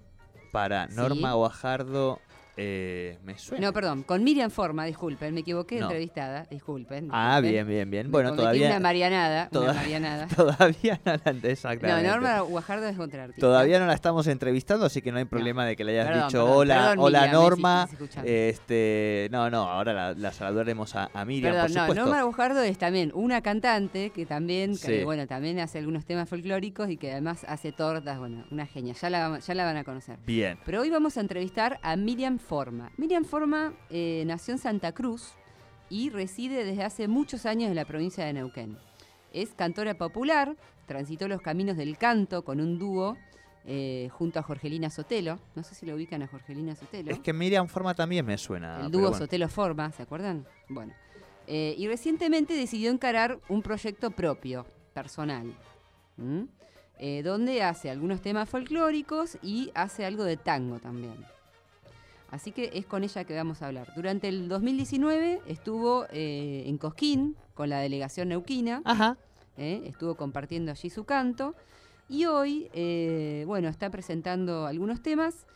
Para 0.51 0.89
sí. 0.89 0.95
Norma 0.95 1.33
Guajardo, 1.35 2.21
eh, 2.57 3.19
me 3.25 3.37
suena. 3.39 3.67
No, 3.67 3.73
perdón, 3.73 4.03
con 4.03 4.25
Miriam 4.25 4.51
Forma, 4.51 4.85
disculpen, 4.85 5.35
me 5.35 5.41
equivoqué 5.41 5.79
No. 5.81 5.87
entrevistada, 5.87 6.47
disculpen. 6.51 7.09
ah, 7.13 7.41
bien, 7.41 7.67
bien, 7.67 7.91
bien. 7.91 8.11
Bueno, 8.11 8.35
todavía, 8.35 8.69
Una 8.71 8.81
marianada, 8.81 9.49
toda- 9.51 9.73
una 9.73 9.75
marianada. 9.81 10.27
todavía 10.37 11.01
no 11.05 11.13
la, 11.13 11.33
No, 11.33 11.49
exactamente. 11.49 12.09
Norma 12.09 12.41
Guajardo 12.41 12.87
es 12.89 12.99
otra 12.99 13.25
artista. 13.25 13.41
Todavía 13.41 13.79
no 13.79 13.87
la 13.87 13.95
estamos 13.95 14.27
entrevistando, 14.27 14.87
así 14.87 15.03
que 15.03 15.13
no 15.13 15.19
hay 15.19 15.25
problema 15.27 15.65
de 15.67 15.77
que 15.77 15.85
le 15.85 15.93
hayas 15.93 16.07
Perdón, 16.07 16.29
dicho 16.29 16.39
perdón, 16.45 16.59
hola, 16.59 16.75
perdón, 16.77 16.99
hola 17.01 17.21
Miriam, 17.23 17.43
Norma. 17.43 17.89
Este, 18.25 19.29
no, 19.33 19.51
no, 19.51 19.63
ahora 19.69 19.93
la, 19.93 20.13
la 20.15 20.33
saludaremos 20.33 20.95
a, 20.97 21.11
a 21.13 21.25
Miriam, 21.25 21.53
Perdón, 21.55 21.87
por 21.87 21.97
no. 21.97 22.05
Norma 22.07 22.23
Guajardo 22.23 22.63
es 22.63 22.79
también 22.79 23.11
una 23.15 23.41
cantante 23.43 24.11
que 24.11 24.25
también, 24.27 24.77
Sí. 24.77 24.87
que, 24.87 25.05
bueno, 25.05 25.27
también 25.27 25.59
hace 25.59 25.79
algunos 25.79 26.05
temas 26.05 26.29
folclóricos 26.29 26.89
y 26.91 26.97
que 26.97 27.13
además 27.13 27.45
hace 27.49 27.73
tortas, 27.73 28.19
bueno, 28.19 28.45
una 28.51 28.67
genia, 28.67 28.95
ya 28.95 29.11
la, 29.11 29.39
ya 29.41 29.55
la 29.55 29.65
van 29.65 29.77
a 29.77 29.85
conocer. 29.85 30.19
Bien. 30.27 30.59
Pero 30.65 30.81
hoy 30.83 30.91
vamos 30.91 31.17
a 31.17 31.21
entrevistar 31.21 31.79
a 31.83 31.97
Miriam 31.97 32.39
Forma. 32.47 32.91
Miriam 32.97 33.25
Forma 33.25 33.73
eh, 33.91 34.25
nació 34.27 34.55
en 34.55 34.59
Santa 34.59 34.93
Cruz 34.93 35.33
y 35.91 36.11
reside 36.11 36.65
desde 36.65 36.85
hace 36.85 37.09
muchos 37.09 37.47
años 37.47 37.69
en 37.69 37.77
la 37.77 37.85
provincia 37.85 38.25
de 38.25 38.33
Neuquén. 38.33 38.79
Es 39.33 39.51
cantora 39.55 39.95
popular, 39.95 40.57
transitó 40.87 41.29
los 41.29 41.43
caminos 41.43 41.77
del 41.77 41.99
canto 41.99 42.45
con 42.45 42.61
un 42.61 42.79
dúo 42.79 43.17
eh, 43.65 44.09
junto 44.13 44.39
a 44.39 44.43
Jorgelina 44.43 44.91
Sotelo. 44.91 45.39
No 45.55 45.63
sé 45.63 45.75
si 45.75 45.87
lo 45.87 45.97
ubican 45.97 46.23
a 46.23 46.29
Jorgelina 46.29 46.77
Sotelo. 46.77 47.11
Es 47.11 47.19
que 47.19 47.33
Miriam 47.33 47.67
Forma 47.67 47.95
también 47.95 48.25
me 48.25 48.39
suena. 48.39 48.81
El 48.81 48.91
dúo 48.91 49.03
bueno. 49.03 49.19
Sotelo 49.19 49.49
Forma, 49.49 49.91
¿se 49.93 50.05
acuerdan? 50.05 50.47
Bueno. 50.69 50.95
Eh, 51.49 51.75
y 51.77 51.87
recientemente 51.87 52.55
decidió 52.55 52.91
encarar 52.91 53.41
un 53.49 53.63
proyecto 53.63 54.11
propio, 54.11 54.67
personal. 54.95 55.53
Eh, 56.99 57.23
donde 57.23 57.63
hace 57.63 57.91
algunos 57.91 58.23
temas 58.23 58.49
folclóricos 58.49 59.37
y 59.43 59.71
hace 59.75 60.07
algo 60.07 60.25
de 60.25 60.39
tango 60.39 60.79
también. 60.79 61.15
Así 62.31 62.53
que 62.53 62.71
es 62.75 62.87
con 62.87 63.05
ella 63.05 63.25
que 63.25 63.35
vamos 63.35 63.63
a 63.63 63.67
hablar. 63.67 63.93
Durante 63.95 64.29
el 64.29 64.49
2019 64.49 65.43
estuvo 65.47 66.07
eh, 66.11 66.65
en 66.67 66.79
Cosquín 66.79 67.37
con 67.55 67.71
la 67.71 67.81
delegación 67.81 68.29
neuquina. 68.29 68.83
Ajá. 68.85 69.17
¿eh? 69.57 69.83
estuvo 69.87 70.17
compartiendo 70.17 70.71
allí 70.71 70.91
su 70.91 71.05
canto 71.05 71.55
y 72.09 72.27
hoy, 72.27 72.69
eh, 72.73 73.45
bueno, 73.47 73.69
está 73.69 73.91
presentando 73.91 74.67
algunos 74.67 75.03
temas 75.03 75.47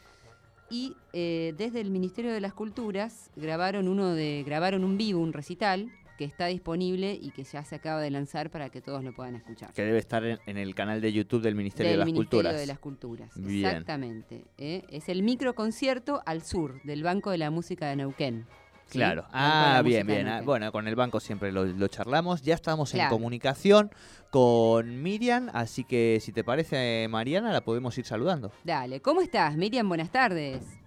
y 0.71 0.95
desde 1.13 1.81
el 1.81 1.91
Ministerio 1.91 2.33
de 2.33 2.41
las 2.41 2.55
Culturas 2.55 3.31
grabaron 3.35 3.89
uno 3.89 4.15
de 4.15 4.45
grabaron 4.47 4.85
un 4.85 4.97
vivo, 4.97 5.21
un 5.21 5.33
recital 5.33 5.91
que 6.21 6.27
está 6.27 6.45
disponible 6.49 7.19
y 7.19 7.31
que 7.31 7.45
ya 7.45 7.65
se 7.65 7.77
acaba 7.77 7.99
de 8.03 8.11
lanzar 8.11 8.51
para 8.51 8.69
que 8.69 8.83
todos 8.83 9.03
lo 9.03 9.15
puedan 9.15 9.37
escuchar. 9.37 9.73
Que 9.73 9.83
debe 9.87 9.97
estar 9.97 10.23
en, 10.23 10.39
en 10.45 10.59
el 10.59 10.75
canal 10.75 11.01
de 11.01 11.11
YouTube 11.15 11.41
del 11.41 11.55
Ministerio 11.55 11.93
del 11.93 11.99
de 12.01 12.05
las 12.05 12.13
Ministerio 12.13 12.29
Culturas. 12.43 12.61
de 12.61 12.67
las 12.67 12.79
Culturas, 12.79 13.31
Bien. 13.37 13.65
exactamente. 13.65 14.45
¿eh? 14.59 14.85
Es 14.91 15.09
el 15.09 15.23
microconcierto 15.23 16.23
al 16.27 16.43
sur 16.43 16.83
del 16.83 17.03
Banco 17.03 17.31
de 17.31 17.39
la 17.39 17.51
Música 17.51 17.87
de 17.89 17.97
Neuquén. 17.97 18.45
¿sí? 18.89 18.99
Claro. 18.99 19.25
Ah, 19.33 19.81
bien, 19.83 20.07
bien. 20.07 20.29
Ah. 20.29 20.43
Bueno, 20.45 20.71
con 20.73 20.87
el 20.89 20.95
banco 20.95 21.21
siempre 21.21 21.53
lo, 21.53 21.65
lo 21.65 21.89
charlamos. 21.89 22.43
Ya 22.43 22.55
estamos 22.55 22.93
en 22.93 23.09
comunicación 23.09 23.91
con 24.29 25.03
Miriam, 25.03 25.49
así 25.55 25.85
que 25.85 26.19
si 26.21 26.33
te 26.33 26.45
parece, 26.45 27.07
Mariana, 27.09 27.51
la 27.51 27.63
podemos 27.63 27.97
ir 27.97 28.05
saludando. 28.05 28.53
Dale, 28.63 29.01
¿cómo 29.01 29.23
estás? 29.23 29.57
Miriam, 29.57 29.89
buenas 29.89 30.11
tardes. 30.11 30.80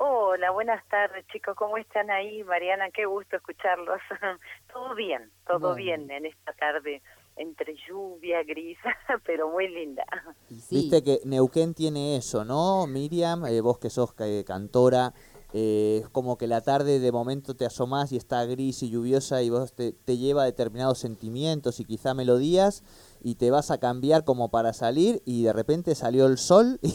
Hola, 0.00 0.52
buenas 0.52 0.86
tardes 0.86 1.26
chicos, 1.26 1.56
¿cómo 1.56 1.76
están 1.76 2.08
ahí? 2.08 2.44
Mariana, 2.44 2.88
qué 2.92 3.04
gusto 3.04 3.34
escucharlos. 3.34 3.98
todo 4.72 4.94
bien, 4.94 5.28
todo 5.44 5.58
Bueno. 5.58 5.74
bien 5.74 6.10
en 6.12 6.24
esta 6.26 6.52
tarde, 6.52 7.02
entre 7.34 7.74
lluvia, 7.88 8.44
gris, 8.44 8.78
pero 9.26 9.48
muy 9.48 9.66
linda. 9.66 10.04
Sí. 10.48 10.76
Viste 10.76 11.02
que 11.02 11.18
Neuquén 11.24 11.74
tiene 11.74 12.16
eso, 12.16 12.44
¿no? 12.44 12.86
Miriam, 12.86 13.44
eh, 13.46 13.60
vos 13.60 13.78
que 13.80 13.90
sos 13.90 14.14
eh, 14.20 14.44
cantora, 14.46 15.12
eh, 15.52 16.00
es 16.02 16.08
como 16.10 16.36
que 16.36 16.46
la 16.46 16.60
tarde 16.60 17.00
de 17.00 17.12
momento 17.12 17.54
te 17.54 17.64
asomás 17.64 18.12
y 18.12 18.16
está 18.16 18.44
gris 18.44 18.82
y 18.82 18.90
lluviosa 18.90 19.42
y 19.42 19.48
vos 19.48 19.72
te, 19.72 19.92
te 19.92 20.18
lleva 20.18 20.44
determinados 20.44 20.98
sentimientos 20.98 21.80
y 21.80 21.84
quizá 21.84 22.12
melodías 22.12 22.84
y 23.22 23.36
te 23.36 23.50
vas 23.50 23.70
a 23.70 23.78
cambiar 23.78 24.24
como 24.24 24.50
para 24.50 24.72
salir 24.72 25.22
y 25.24 25.44
de 25.44 25.52
repente 25.52 25.94
salió 25.94 26.26
el 26.26 26.36
sol 26.36 26.78
y, 26.82 26.92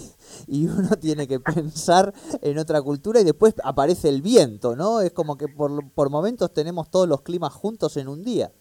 y 0.48 0.68
uno 0.68 0.90
tiene 1.02 1.28
que 1.28 1.40
pensar 1.40 2.14
en 2.42 2.60
otra 2.60 2.82
cultura 2.82 3.22
y 3.22 3.24
después 3.24 3.56
aparece 3.64 4.10
el 4.10 4.22
viento, 4.22 4.76
¿no? 4.76 5.02
Es 5.02 5.12
como 5.12 5.38
que 5.38 5.48
por, 5.48 5.92
por 5.92 6.10
momentos 6.10 6.54
tenemos 6.54 6.92
todos 6.92 7.08
los 7.08 7.22
climas 7.22 7.54
juntos 7.54 7.98
en 7.98 8.08
un 8.08 8.24
día. 8.24 8.52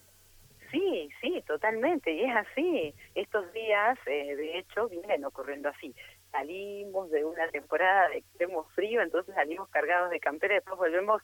Sí, 0.71 1.07
sí, 1.21 1.43
totalmente, 1.45 2.11
y 2.11 2.23
es 2.23 2.35
así. 2.35 2.95
Estos 3.13 3.51
días, 3.53 3.97
eh, 4.07 4.35
de 4.35 4.57
hecho, 4.57 4.89
vienen 4.89 5.23
ocurriendo 5.23 5.69
así. 5.69 5.93
Salimos 6.33 7.09
de 7.11 7.23
una 7.23 7.47
temporada 7.49 8.09
de 8.09 8.17
extremo 8.17 8.65
frío, 8.75 9.01
entonces 9.01 9.33
salimos 9.35 9.69
cargados 9.69 10.09
de 10.09 10.19
campera 10.19 10.55
y 10.55 10.57
después 10.57 10.77
volvemos 10.77 11.21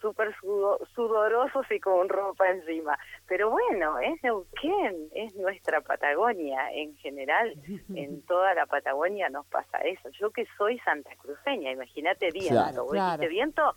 súper 0.00 0.34
sudo- 0.40 0.78
sudorosos 0.94 1.64
y 1.70 1.80
con 1.80 2.08
ropa 2.08 2.48
encima. 2.50 2.98
Pero 3.26 3.50
bueno, 3.50 3.98
es 4.00 4.22
Neuquén, 4.22 5.08
es 5.14 5.34
nuestra 5.36 5.80
Patagonia 5.80 6.70
en 6.72 6.94
general. 6.96 7.54
En 7.94 8.20
toda 8.26 8.52
la 8.54 8.66
Patagonia 8.66 9.28
nos 9.28 9.46
pasa 9.46 9.78
eso. 9.78 10.08
Yo 10.20 10.30
que 10.32 10.44
soy 10.56 10.78
santacruceña, 10.80 11.70
imagínate 11.72 12.30
viento. 12.32 12.50
Claro. 12.54 12.82
¿Vos 12.82 12.92
Claro. 12.92 13.10
dijiste 13.12 13.28
viento? 13.28 13.74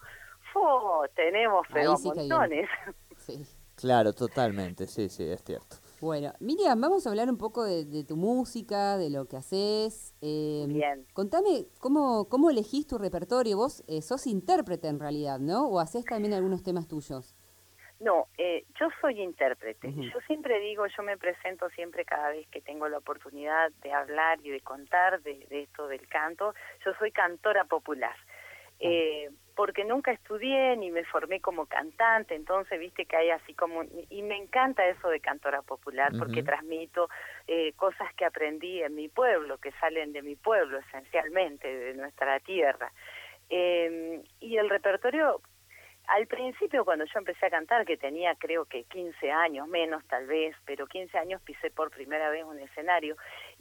Tenemos 1.16 1.66
pero 1.72 1.96
sí 1.96 2.08
montones. 2.10 2.68
Sí. 3.18 3.42
Claro, 3.76 4.14
totalmente, 4.14 4.86
sí, 4.86 5.10
sí, 5.10 5.24
es 5.32 5.44
cierto. 5.44 5.78
Bueno, 6.02 6.34
Miriam, 6.40 6.82
vamos 6.82 7.06
a 7.06 7.12
hablar 7.12 7.30
un 7.30 7.38
poco 7.38 7.64
de, 7.64 7.86
de 7.86 8.04
tu 8.04 8.18
música, 8.18 8.98
de 8.98 9.12
lo 9.12 9.28
que 9.28 9.38
haces. 9.38 10.16
Eh, 10.20 10.66
Bien. 10.68 11.06
Contame, 11.14 11.68
¿cómo, 11.80 12.28
¿cómo 12.28 12.50
elegís 12.50 12.88
tu 12.88 12.98
repertorio? 12.98 13.56
Vos 13.56 13.84
eh, 13.88 14.02
sos 14.02 14.26
intérprete 14.26 14.88
en 14.88 15.00
realidad, 15.00 15.38
¿no? 15.38 15.68
¿O 15.68 15.80
haces 15.80 16.04
también 16.04 16.34
algunos 16.34 16.64
temas 16.64 16.88
tuyos? 16.88 17.36
No, 18.00 18.30
eh, 18.40 18.66
yo 18.80 18.88
soy 19.00 19.22
intérprete. 19.22 19.94
Yo 19.94 20.20
siempre 20.26 20.60
digo, 20.60 20.88
yo 20.88 21.04
me 21.04 21.20
presento 21.20 21.70
siempre 21.70 22.04
cada 22.04 22.32
vez 22.32 22.48
que 22.48 22.62
tengo 22.62 22.90
la 22.90 22.98
oportunidad 22.98 23.72
de 23.84 23.94
hablar 23.94 24.40
y 24.44 24.50
de 24.50 24.62
contar 24.62 25.22
de, 25.22 25.46
de 25.52 25.62
esto 25.62 25.88
del 25.88 26.08
canto. 26.08 26.56
Yo 26.84 26.94
soy 26.98 27.12
cantora 27.12 27.66
popular. 27.66 28.16
Eh, 28.80 29.30
porque 29.56 29.84
nunca 29.84 30.12
estudié 30.12 30.76
ni 30.78 30.92
me 30.92 31.04
formé 31.06 31.40
como 31.42 31.66
cantante, 31.66 32.36
entonces 32.36 32.80
viste 32.80 33.06
que 33.06 33.16
hay 33.16 33.30
así 33.30 33.54
como... 33.54 33.84
Y 34.10 34.22
me 34.24 34.38
encanta 34.38 34.88
eso 34.88 35.10
de 35.10 35.20
cantora 35.20 35.62
popular 35.62 36.12
porque 36.18 36.44
transmito 36.44 37.10
eh, 37.48 37.74
cosas 37.74 38.14
que 38.16 38.26
aprendí 38.26 38.82
en 38.82 38.96
mi 38.96 39.08
pueblo, 39.10 39.58
que 39.58 39.72
salen 39.74 40.14
de 40.14 40.22
mi 40.22 40.36
pueblo 40.36 40.80
esencialmente, 40.80 41.68
de 41.68 41.94
nuestra 41.94 42.40
tierra. 42.40 42.92
Eh, 43.50 44.22
y 44.40 44.58
el 44.58 44.70
repertorio 44.70 45.42
al 46.08 46.28
principio 46.28 46.84
cuando 46.84 47.06
yo 47.06 47.20
empecé 47.20 47.46
a 47.46 47.50
cantar, 47.50 47.86
que 47.86 47.98
tenía 47.98 48.36
creo 48.36 48.66
que 48.66 48.84
15 48.84 49.32
años, 49.32 49.68
menos 49.68 50.06
tal 50.08 50.28
vez, 50.28 50.56
pero 50.66 50.86
15 50.88 51.18
años 51.18 51.42
pisé 51.42 51.72
por 51.72 51.90
primera 51.92 52.30
vez 52.30 52.44
un 52.44 52.60
escenario, 52.60 53.16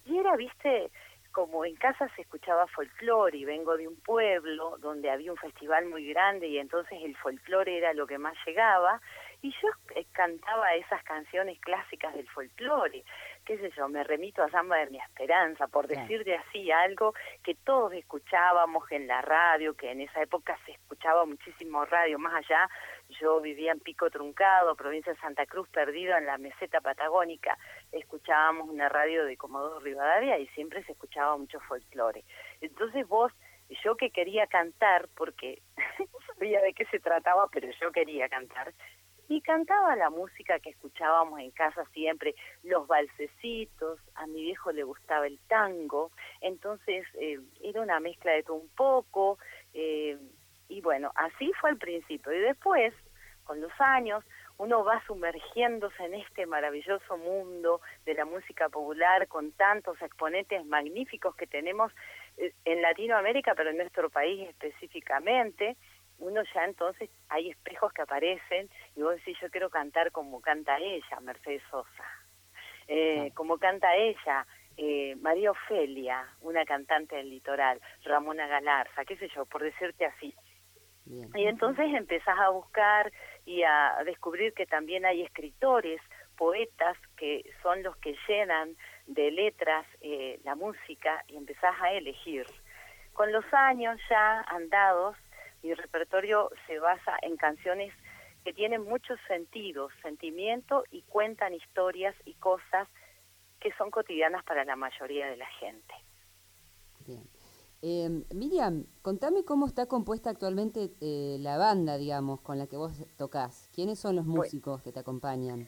y 0.04 0.18
era, 0.18 0.34
viste, 0.36 0.90
como 1.32 1.64
en 1.64 1.76
casa 1.76 2.08
se 2.16 2.22
escuchaba 2.22 2.66
folclore 2.68 3.38
y 3.38 3.44
vengo 3.44 3.76
de 3.76 3.86
un 3.88 3.96
pueblo 4.00 4.76
donde 4.78 5.10
había 5.10 5.30
un 5.32 5.38
festival 5.38 5.86
muy 5.86 6.06
grande 6.08 6.48
y 6.48 6.58
entonces 6.58 6.98
el 7.02 7.16
folclore 7.16 7.78
era 7.78 7.92
lo 7.94 8.06
que 8.06 8.18
más 8.18 8.34
llegaba 8.46 9.00
y 9.42 9.52
yo 9.52 9.68
eh, 9.94 10.04
cantaba 10.12 10.74
esas 10.74 11.02
canciones 11.04 11.58
clásicas 11.60 12.12
del 12.14 12.28
folclore, 12.28 13.04
qué 13.46 13.56
sé 13.58 13.70
yo, 13.76 13.88
me 13.88 14.04
remito 14.04 14.42
a 14.42 14.50
Samba 14.50 14.76
de 14.76 14.90
mi 14.90 14.98
Esperanza, 14.98 15.66
por 15.66 15.86
Claro. 15.86 16.02
decirte 16.02 16.34
así 16.36 16.70
algo 16.70 17.14
que 17.42 17.54
todos 17.54 17.92
escuchábamos 17.94 18.90
en 18.92 19.06
la 19.06 19.22
radio, 19.22 19.74
que 19.74 19.90
en 19.92 20.02
esa 20.02 20.20
época 20.22 20.58
se 20.66 20.72
escuchaba 20.72 21.24
muchísimo 21.24 21.84
radio, 21.86 22.18
más 22.18 22.34
allá, 22.34 22.68
yo 23.20 23.40
vivía 23.40 23.72
en 23.72 23.80
Pico 23.80 24.10
Truncado, 24.10 24.74
provincia 24.76 25.12
de 25.12 25.18
Santa 25.20 25.46
Cruz, 25.46 25.68
perdido 25.68 26.16
en 26.16 26.26
la 26.26 26.38
meseta 26.38 26.80
patagónica, 26.80 27.58
escuchábamos 27.92 28.68
una 28.68 28.88
radio 28.88 29.24
de 29.24 29.36
Comodoro 29.36 29.80
Rivadavia 29.80 30.38
y 30.38 30.46
siempre 30.48 30.84
se 30.84 30.92
escuchaba 30.92 31.36
mucho 31.36 31.60
folclore. 31.60 32.24
Entonces 32.60 33.06
vos, 33.08 33.32
yo 33.84 33.96
que 33.96 34.10
quería 34.10 34.46
cantar, 34.46 35.08
porque 35.16 35.62
no 35.98 36.34
sabía 36.34 36.60
de 36.60 36.72
qué 36.72 36.84
se 36.86 37.00
trataba, 37.00 37.48
pero 37.52 37.68
yo 37.80 37.92
quería 37.92 38.28
cantar, 38.28 38.72
y 39.30 39.40
cantaba 39.42 39.94
la 39.94 40.10
música 40.10 40.58
que 40.58 40.70
escuchábamos 40.70 41.38
en 41.38 41.52
casa 41.52 41.84
siempre, 41.92 42.34
los 42.64 42.88
balsecitos, 42.88 44.00
a 44.16 44.26
mi 44.26 44.42
viejo 44.42 44.72
le 44.72 44.82
gustaba 44.82 45.28
el 45.28 45.38
tango, 45.46 46.10
entonces 46.40 47.06
eh, 47.14 47.38
era 47.62 47.80
una 47.80 48.00
mezcla 48.00 48.32
de 48.32 48.42
todo 48.42 48.56
un 48.56 48.68
poco, 48.70 49.38
eh, 49.72 50.18
y 50.70 50.80
bueno, 50.80 51.10
así 51.16 51.52
fue 51.60 51.70
al 51.70 51.76
principio, 51.76 52.32
y 52.32 52.38
después, 52.38 52.94
con 53.44 53.60
los 53.60 53.72
años, 53.80 54.24
uno 54.56 54.84
va 54.84 55.02
sumergiéndose 55.06 56.04
en 56.04 56.14
este 56.14 56.46
maravilloso 56.46 57.16
mundo 57.16 57.80
de 58.04 58.14
la 58.14 58.24
música 58.24 58.68
popular 58.68 59.26
con 59.26 59.52
tantos 59.52 60.00
exponentes 60.00 60.64
magníficos 60.66 61.34
que 61.34 61.46
tenemos 61.46 61.92
eh, 62.36 62.52
en 62.64 62.82
Latinoamérica, 62.82 63.54
pero 63.54 63.70
en 63.70 63.78
nuestro 63.78 64.10
país 64.10 64.48
específicamente, 64.48 65.76
uno 66.18 66.42
ya 66.54 66.64
entonces 66.66 67.10
hay 67.28 67.50
espejos 67.50 67.92
que 67.92 68.02
aparecen 68.02 68.68
y 68.94 69.02
vos 69.02 69.16
decís, 69.16 69.38
yo 69.40 69.50
quiero 69.50 69.70
cantar 69.70 70.12
como 70.12 70.40
canta 70.40 70.78
ella, 70.78 71.20
Mercedes 71.20 71.62
Sosa, 71.70 72.04
eh, 72.86 73.32
como 73.34 73.58
canta 73.58 73.96
ella, 73.96 74.46
eh, 74.76 75.16
María 75.20 75.50
Ofelia, 75.50 76.26
una 76.42 76.64
cantante 76.64 77.16
del 77.16 77.30
litoral, 77.30 77.80
Ramona 78.04 78.46
Galarza, 78.46 79.04
qué 79.04 79.16
sé 79.16 79.28
yo, 79.34 79.46
por 79.46 79.62
decirte 79.62 80.04
así. 80.04 80.34
Bien. 81.10 81.28
Y 81.34 81.46
entonces 81.46 81.86
empezás 81.92 82.38
a 82.38 82.50
buscar 82.50 83.12
y 83.44 83.64
a 83.64 83.96
descubrir 84.04 84.54
que 84.54 84.66
también 84.66 85.04
hay 85.04 85.22
escritores, 85.22 86.00
poetas, 86.36 86.96
que 87.16 87.44
son 87.62 87.82
los 87.82 87.96
que 87.96 88.16
llenan 88.28 88.76
de 89.06 89.30
letras 89.32 89.84
eh, 90.00 90.40
la 90.44 90.54
música 90.54 91.24
y 91.26 91.36
empezás 91.36 91.74
a 91.80 91.92
elegir. 91.92 92.46
Con 93.12 93.32
los 93.32 93.44
años 93.52 94.00
ya 94.08 94.42
andados, 94.42 95.16
mi 95.62 95.74
repertorio 95.74 96.50
se 96.66 96.78
basa 96.78 97.16
en 97.22 97.36
canciones 97.36 97.92
que 98.44 98.52
tienen 98.52 98.84
muchos 98.84 99.18
sentidos, 99.26 99.92
sentimiento 100.02 100.84
y 100.90 101.02
cuentan 101.02 101.54
historias 101.54 102.14
y 102.24 102.34
cosas 102.34 102.88
que 103.58 103.72
son 103.72 103.90
cotidianas 103.90 104.44
para 104.44 104.64
la 104.64 104.76
mayoría 104.76 105.26
de 105.26 105.36
la 105.36 105.46
gente. 105.46 105.94
Bien. 107.06 107.39
Eh, 107.82 108.10
Miriam, 108.34 108.84
contame 109.00 109.42
cómo 109.44 109.66
está 109.66 109.86
compuesta 109.86 110.28
actualmente 110.30 110.90
eh, 111.00 111.38
la 111.40 111.56
banda, 111.56 111.96
digamos, 111.96 112.40
con 112.42 112.58
la 112.58 112.66
que 112.66 112.76
vos 112.76 112.92
tocas. 113.16 113.70
¿Quiénes 113.74 113.98
son 113.98 114.16
los 114.16 114.26
Bueno. 114.26 114.42
músicos 114.42 114.82
que 114.82 114.92
te 114.92 115.00
acompañan? 115.00 115.66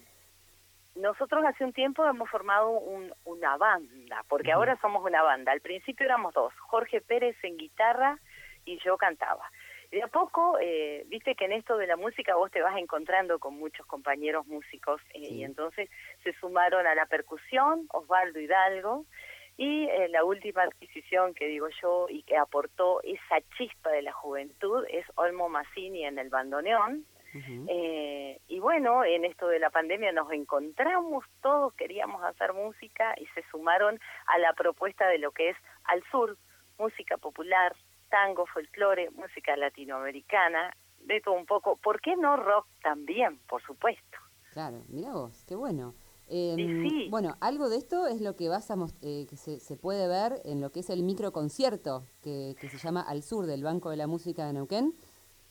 Nosotros 0.95 1.43
hace 1.47 1.65
un 1.65 1.73
tiempo 1.73 2.05
hemos 2.05 2.29
formado 2.29 2.69
un- 2.71 3.15
una 3.25 3.57
banda, 3.57 4.25
porque 4.29 4.53
ahora 4.53 4.79
somos 4.83 5.03
una 5.05 5.23
banda. 5.23 5.51
Al 5.53 5.63
principio 5.63 6.05
éramos 6.05 6.35
dos, 6.35 6.53
Jorge 6.69 7.01
Pérez 7.01 7.35
en 7.43 7.57
guitarra 7.57 8.19
y 8.67 8.79
yo 8.85 8.99
cantaba. 8.99 9.51
Y 9.91 9.97
de 9.97 10.03
a 10.03 10.09
poco, 10.09 10.59
eh, 10.61 11.05
viste 11.09 11.35
que 11.35 11.47
en 11.47 11.53
esto 11.53 11.79
de 11.79 11.87
la 11.87 11.97
música 11.97 12.37
vos 12.37 12.51
te 12.51 12.61
vas 12.61 12.77
encontrando 12.77 13.39
con 13.39 13.55
muchos 13.59 13.87
compañeros 13.87 14.47
músicos 14.47 15.01
eh, 15.15 15.25
Sí. 15.29 15.35
y 15.37 15.45
entonces 15.45 15.89
se 16.25 16.35
sumaron 16.35 16.87
a 16.87 16.95
la 16.95 17.07
percusión 17.07 17.87
Osvaldo 17.93 18.39
Hidalgo 18.39 19.07
y 19.57 19.85
eh, 19.85 20.09
la 20.09 20.25
última 20.25 20.63
adquisición 20.63 21.35
que 21.35 21.47
digo 21.47 21.69
yo 21.81 22.07
y 22.09 22.23
que 22.23 22.37
aportó 22.37 23.03
esa 23.03 23.41
chispa 23.57 23.91
de 23.91 24.03
la 24.03 24.13
juventud 24.13 24.85
es 24.91 25.05
Olmo 25.17 25.49
Massini 25.49 26.05
en 26.05 26.19
el 26.19 26.31
bandoneón. 26.31 27.07
Eh, 27.35 28.41
y 28.49 28.59
bueno, 28.59 29.05
en 29.05 29.25
esto 29.25 29.49
de 29.49 29.59
la 29.59 29.71
pandemia 29.71 30.13
nos 30.13 30.31
encontramos, 30.33 31.25
todos 31.41 31.73
queríamos 31.75 32.23
hacer 32.25 32.53
música 32.53 33.15
y 33.19 33.25
se 33.29 33.43
sumaron 33.51 33.99
a 34.27 34.39
la 34.39 34.53
propuesta 34.53 35.09
de 35.09 35.17
lo 35.19 35.31
que 35.31 35.49
es 35.49 35.57
Al 35.85 36.03
Sur, 36.11 36.37
música 36.79 37.17
popular, 37.17 37.75
tango, 38.11 38.45
folclore, 38.45 39.09
música 39.13 39.57
latinoamericana, 39.57 40.77
de 41.01 41.23
todo 41.23 41.35
un 41.35 41.47
poco. 41.47 41.77
¿Por 41.77 42.03
qué 42.03 42.17
no 42.17 42.37
rock 42.37 42.67
también, 42.83 43.39
por 43.49 43.63
supuesto? 43.63 44.19
Claro, 44.53 44.83
mira 44.89 45.13
vos, 45.13 45.45
qué 45.49 45.55
bueno. 45.55 45.95
Eh, 46.35 46.55
sí. 46.57 47.09
Bueno, 47.11 47.37
algo 47.41 47.69
de 47.69 47.77
esto 47.77 48.07
es 48.07 48.23
lo 48.23 48.37
que 48.37 48.49
vas 48.49 48.71
a 48.71 48.77
eh, 49.03 49.27
que 49.29 49.37
se, 49.37 49.61
se 49.61 49.77
puede 49.77 50.09
ver 50.09 50.41
en 50.47 50.63
lo 50.63 50.73
que 50.73 50.81
es 50.81 50.89
el 50.89 51.03
microconcierto 51.03 52.07
que, 52.23 52.57
que 52.59 52.69
se 52.71 52.79
llama 52.79 53.03
Al 53.03 53.23
Sur 53.23 53.45
del 53.45 53.63
Banco 53.63 53.91
de 53.91 53.99
la 53.99 54.07
Música 54.07 54.47
de 54.47 54.55
Neuquén. 54.55 54.95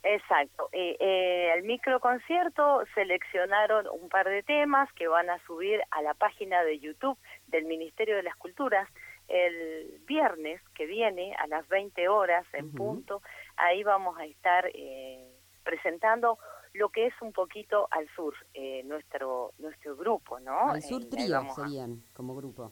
Exacto. 0.04 0.70
Eh, 0.72 0.98
eh, 1.00 1.54
el 1.56 1.64
microconcierto 1.64 2.84
seleccionaron 2.96 3.88
un 4.02 4.10
par 4.10 4.28
de 4.28 4.42
temas 4.42 4.92
que 4.94 5.08
van 5.08 5.30
a 5.30 5.38
subir 5.46 5.80
a 5.92 6.02
la 6.02 6.14
página 6.16 6.64
de 6.64 6.80
YouTube 6.80 7.18
del 7.48 7.66
Ministerio 7.66 8.16
de 8.16 8.24
las 8.24 8.36
Culturas 8.36 8.90
el 9.28 10.02
viernes 10.08 10.60
que 10.74 10.86
viene 10.86 11.34
a 11.36 11.48
las 11.48 11.68
20 11.70 12.10
horas 12.10 12.46
en 12.54 12.74
punto. 12.74 13.22
Ahí 13.56 13.84
vamos 13.84 14.18
a 14.18 14.26
estar 14.26 14.70
eh, 14.74 15.26
presentando 15.64 16.38
lo 16.74 16.90
que 16.90 17.08
es 17.08 17.13
un 17.22 17.34
poquito 17.34 17.88
al 17.92 18.08
sur 18.16 18.34
eh, 18.54 18.82
nuestro 18.86 19.51
nuestro 19.60 19.96
grupo, 19.96 20.40
¿no? 20.40 20.70
Al 20.72 20.82
Sur 20.82 21.01
Eh, 21.01 21.06
ahí 21.06 21.10
Trío 21.10 21.50
serían 21.56 22.04
como 22.13 22.36
grupo. 22.36 22.72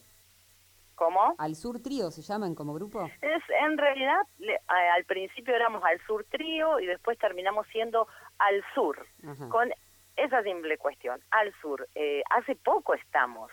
¿Cómo? 0.96 1.34
¿Al 1.38 1.56
Sur 1.56 1.80
Trío 1.82 2.12
se 2.12 2.22
llaman 2.22 2.56
como 2.56 2.74
grupo? 2.74 3.06
Es, 3.22 3.44
en 3.62 3.78
realidad, 3.78 4.20
le- 4.38 4.60
a- 4.68 4.94
al 4.96 5.06
principio 5.06 5.56
éramos 5.56 5.82
al 5.86 6.00
sur 6.06 6.26
trío 6.30 6.80
y 6.80 6.86
después 6.88 7.18
terminamos 7.18 7.66
siendo 7.68 8.08
al 8.38 8.62
sur, 8.74 9.06
Ajá. 9.26 9.48
con 9.50 9.72
esa 10.18 10.44
simple 10.44 10.78
cuestión, 10.78 11.22
al 11.32 11.54
sur. 11.62 11.88
Eh, 11.96 12.22
hace 12.32 12.56
poco 12.58 12.94
estamos. 12.96 13.50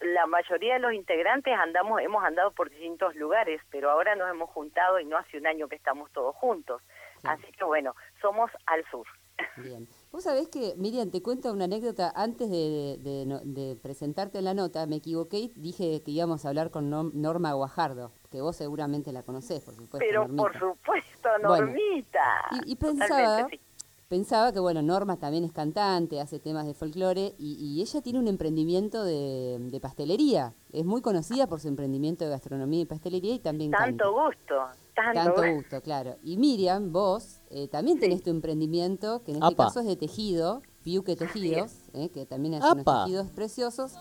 La 0.00 0.26
mayoría 0.26 0.74
de 0.74 0.80
los 0.80 0.92
integrantes 0.94 1.52
andamos, 1.58 2.00
hemos 2.00 2.24
andado 2.24 2.52
por 2.52 2.70
distintos 2.70 3.14
lugares, 3.16 3.60
pero 3.70 3.90
ahora 3.90 4.14
nos 4.14 4.30
hemos 4.30 4.48
juntado 4.50 4.98
y 5.00 5.04
no 5.04 5.16
hace 5.18 5.38
un 5.38 5.46
año 5.48 5.68
que 5.68 5.76
estamos 5.76 6.10
todos 6.12 6.34
juntos. 6.36 6.80
Sí. 7.20 7.28
Así 7.28 7.52
que 7.52 7.64
bueno, 7.64 7.94
somos 8.22 8.50
al 8.66 8.84
sur. 8.90 9.06
Bien. 9.56 9.88
Vos 10.12 10.24
sabés 10.24 10.48
que, 10.48 10.74
Miriam, 10.76 11.10
te 11.10 11.22
cuento 11.22 11.52
una 11.52 11.64
anécdota. 11.66 12.12
Antes 12.16 12.50
de, 12.50 12.98
de- 13.02 13.26
no- 13.26 13.40
de 13.44 13.76
presentarte 13.76 14.38
en 14.38 14.44
la 14.44 14.54
nota, 14.54 14.86
me 14.86 14.96
equivoqué 14.96 15.38
y 15.38 15.52
dije 15.56 16.02
que 16.02 16.10
íbamos 16.10 16.44
a 16.44 16.48
hablar 16.48 16.70
con 16.70 16.90
Norma 16.90 17.52
Guajardo, 17.52 18.10
que 18.30 18.40
vos 18.40 18.56
seguramente 18.56 19.12
la 19.12 19.22
conocés, 19.22 19.62
por 19.62 19.74
supuesto. 19.74 19.98
Pero 20.00 20.22
Normita. 20.28 20.42
por 20.42 20.52
supuesto, 20.58 21.28
Bueno, 21.46 21.66
Normita. 21.66 22.20
Y, 22.66 22.74
pensaba, 22.76 23.46
sí. 23.48 23.60
pensaba 24.08 24.52
que, 24.52 24.58
bueno, 24.58 24.82
Norma 24.82 25.16
también 25.18 25.44
es 25.44 25.52
cantante, 25.52 26.20
hace 26.20 26.40
temas 26.40 26.66
de 26.66 26.74
folclore 26.74 27.34
y, 27.38 27.54
y 27.54 27.80
ella 27.80 28.00
tiene 28.02 28.18
un 28.18 28.26
emprendimiento 28.28 29.04
de, 29.04 29.78
pastelería. 29.80 30.54
Es 30.72 30.84
muy 30.84 31.02
conocida 31.02 31.46
por 31.46 31.60
su 31.60 31.68
emprendimiento 31.68 32.24
de 32.24 32.30
gastronomía 32.30 32.80
y 32.80 32.86
pastelería 32.86 33.34
y 33.34 33.38
también 33.38 33.70
Tanto 33.70 33.86
canta. 33.86 34.08
gusto, 34.08 34.54
tanto, 34.94 35.34
Tanto 35.34 35.54
gusto, 35.54 35.80
claro. 35.82 36.16
Y 36.24 36.36
Miriam, 36.36 36.92
vos 36.92 37.39
eh, 37.50 37.68
también 37.68 37.98
tenés 37.98 38.22
tu 38.22 38.30
emprendimiento, 38.30 39.22
que 39.24 39.32
en 39.32 39.38
este 39.42 39.54
Apa. 39.54 39.64
caso 39.66 39.80
es 39.80 39.86
de 39.86 39.96
tejido, 39.96 40.62
Piuque 40.84 41.16
Tejidos, 41.16 41.72
eh, 41.94 42.08
que 42.10 42.24
también 42.26 42.54
hace 42.54 42.72
unos 42.72 42.80
Apa. 42.86 43.04
tejidos 43.04 43.28
preciosos. 43.30 43.94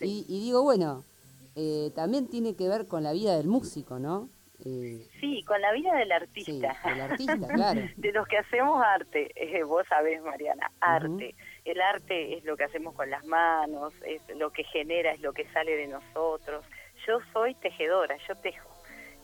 Y, 0.00 0.24
y 0.28 0.40
digo, 0.40 0.62
bueno, 0.62 1.02
eh, 1.56 1.90
también 1.94 2.28
tiene 2.28 2.54
que 2.54 2.68
ver 2.68 2.86
con 2.86 3.02
la 3.02 3.12
vida 3.12 3.36
del 3.36 3.46
músico, 3.48 3.98
¿no? 3.98 4.28
Eh, 4.64 5.06
Sí, 5.20 5.42
con 5.44 5.60
la 5.60 5.72
vida 5.72 5.94
del 5.94 6.08
sí, 6.08 6.12
artista. 6.14 6.76
del 6.84 7.00
artista, 7.00 7.48
claro. 7.54 7.80
de 7.96 8.12
los 8.12 8.26
que 8.26 8.38
hacemos 8.38 8.82
arte, 8.82 9.30
eh, 9.36 9.62
vos 9.64 9.86
sabés, 9.88 10.22
Mariana, 10.22 10.70
arte. 10.80 11.34
El 11.64 11.80
arte 11.80 12.38
es 12.38 12.44
lo 12.44 12.56
que 12.56 12.64
hacemos 12.64 12.94
con 12.94 13.10
las 13.10 13.24
manos, 13.26 13.92
es 14.06 14.22
lo 14.36 14.50
que 14.50 14.64
genera, 14.64 15.12
es 15.12 15.20
lo 15.20 15.32
que 15.32 15.46
sale 15.52 15.76
de 15.76 15.88
nosotros. 15.88 16.64
Yo 17.06 17.18
soy 17.32 17.54
tejedora, 17.56 18.16
yo 18.28 18.34
tejo. 18.36 18.68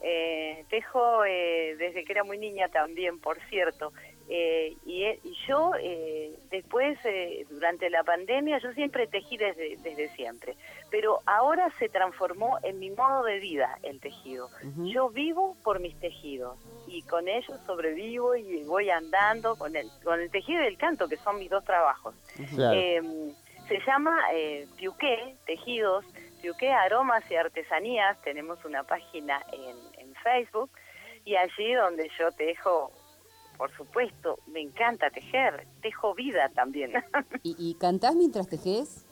Eh, 0.05 0.65
tejo 0.69 1.23
eh, 1.25 1.75
desde 1.77 2.03
que 2.03 2.11
era 2.11 2.23
muy 2.25 2.37
niña 2.37 2.67
también, 2.67 3.19
por 3.19 3.39
cierto. 3.49 3.93
Eh, 4.29 4.75
y, 4.85 5.03
e- 5.03 5.19
y 5.23 5.33
yo, 5.47 5.71
eh, 5.79 6.33
después, 6.51 6.97
eh, 7.05 7.45
durante 7.49 7.89
la 7.89 8.03
pandemia, 8.03 8.57
yo 8.59 8.71
siempre 8.73 9.07
tejí 9.07 9.37
desde, 9.37 9.77
desde 9.77 10.09
siempre. 10.15 10.55
Pero 10.91 11.19
ahora 11.25 11.69
se 11.79 11.87
transformó 11.89 12.57
en 12.63 12.79
mi 12.79 12.89
modo 12.89 13.23
de 13.23 13.39
vida 13.39 13.77
el 13.83 13.99
tejido. 13.99 14.49
Yo 14.83 15.09
vivo 15.09 15.55
por 15.63 15.79
mis 15.79 15.97
tejidos 15.99 16.57
y 16.87 17.01
con 17.03 17.27
ellos 17.27 17.57
sobrevivo 17.65 18.35
y 18.35 18.63
voy 18.63 18.89
andando 18.89 19.55
con 19.57 19.75
el, 19.75 19.87
con 20.03 20.19
el 20.19 20.29
tejido 20.31 20.61
y 20.63 20.67
el 20.67 20.77
canto, 20.77 21.07
que 21.07 21.17
son 21.17 21.39
mis 21.39 21.49
dos 21.49 21.63
trabajos. 21.65 22.13
Claro. 22.55 22.77
Eh, 22.79 23.01
se 23.67 23.79
llama 23.87 24.19
eh, 24.33 24.67
Piuqué, 24.77 25.35
Tejidos, 25.45 26.05
Piuqué 26.41 26.69
Aromas 26.69 27.23
y 27.31 27.35
Artesanías. 27.35 28.21
Tenemos 28.21 28.63
una 28.65 28.83
página 28.83 29.41
en 29.53 29.75
Facebook 30.23 30.71
y 31.25 31.35
allí 31.35 31.73
donde 31.73 32.09
yo 32.17 32.31
tejo, 32.31 32.91
por 33.57 33.71
supuesto, 33.75 34.39
me 34.47 34.61
encanta 34.61 35.09
tejer, 35.09 35.67
tejo 35.81 36.13
vida 36.15 36.49
también. 36.49 36.93
¿Y, 37.43 37.55
y 37.59 37.75
cantás 37.75 38.15
mientras 38.15 38.47
tejés? 38.47 39.05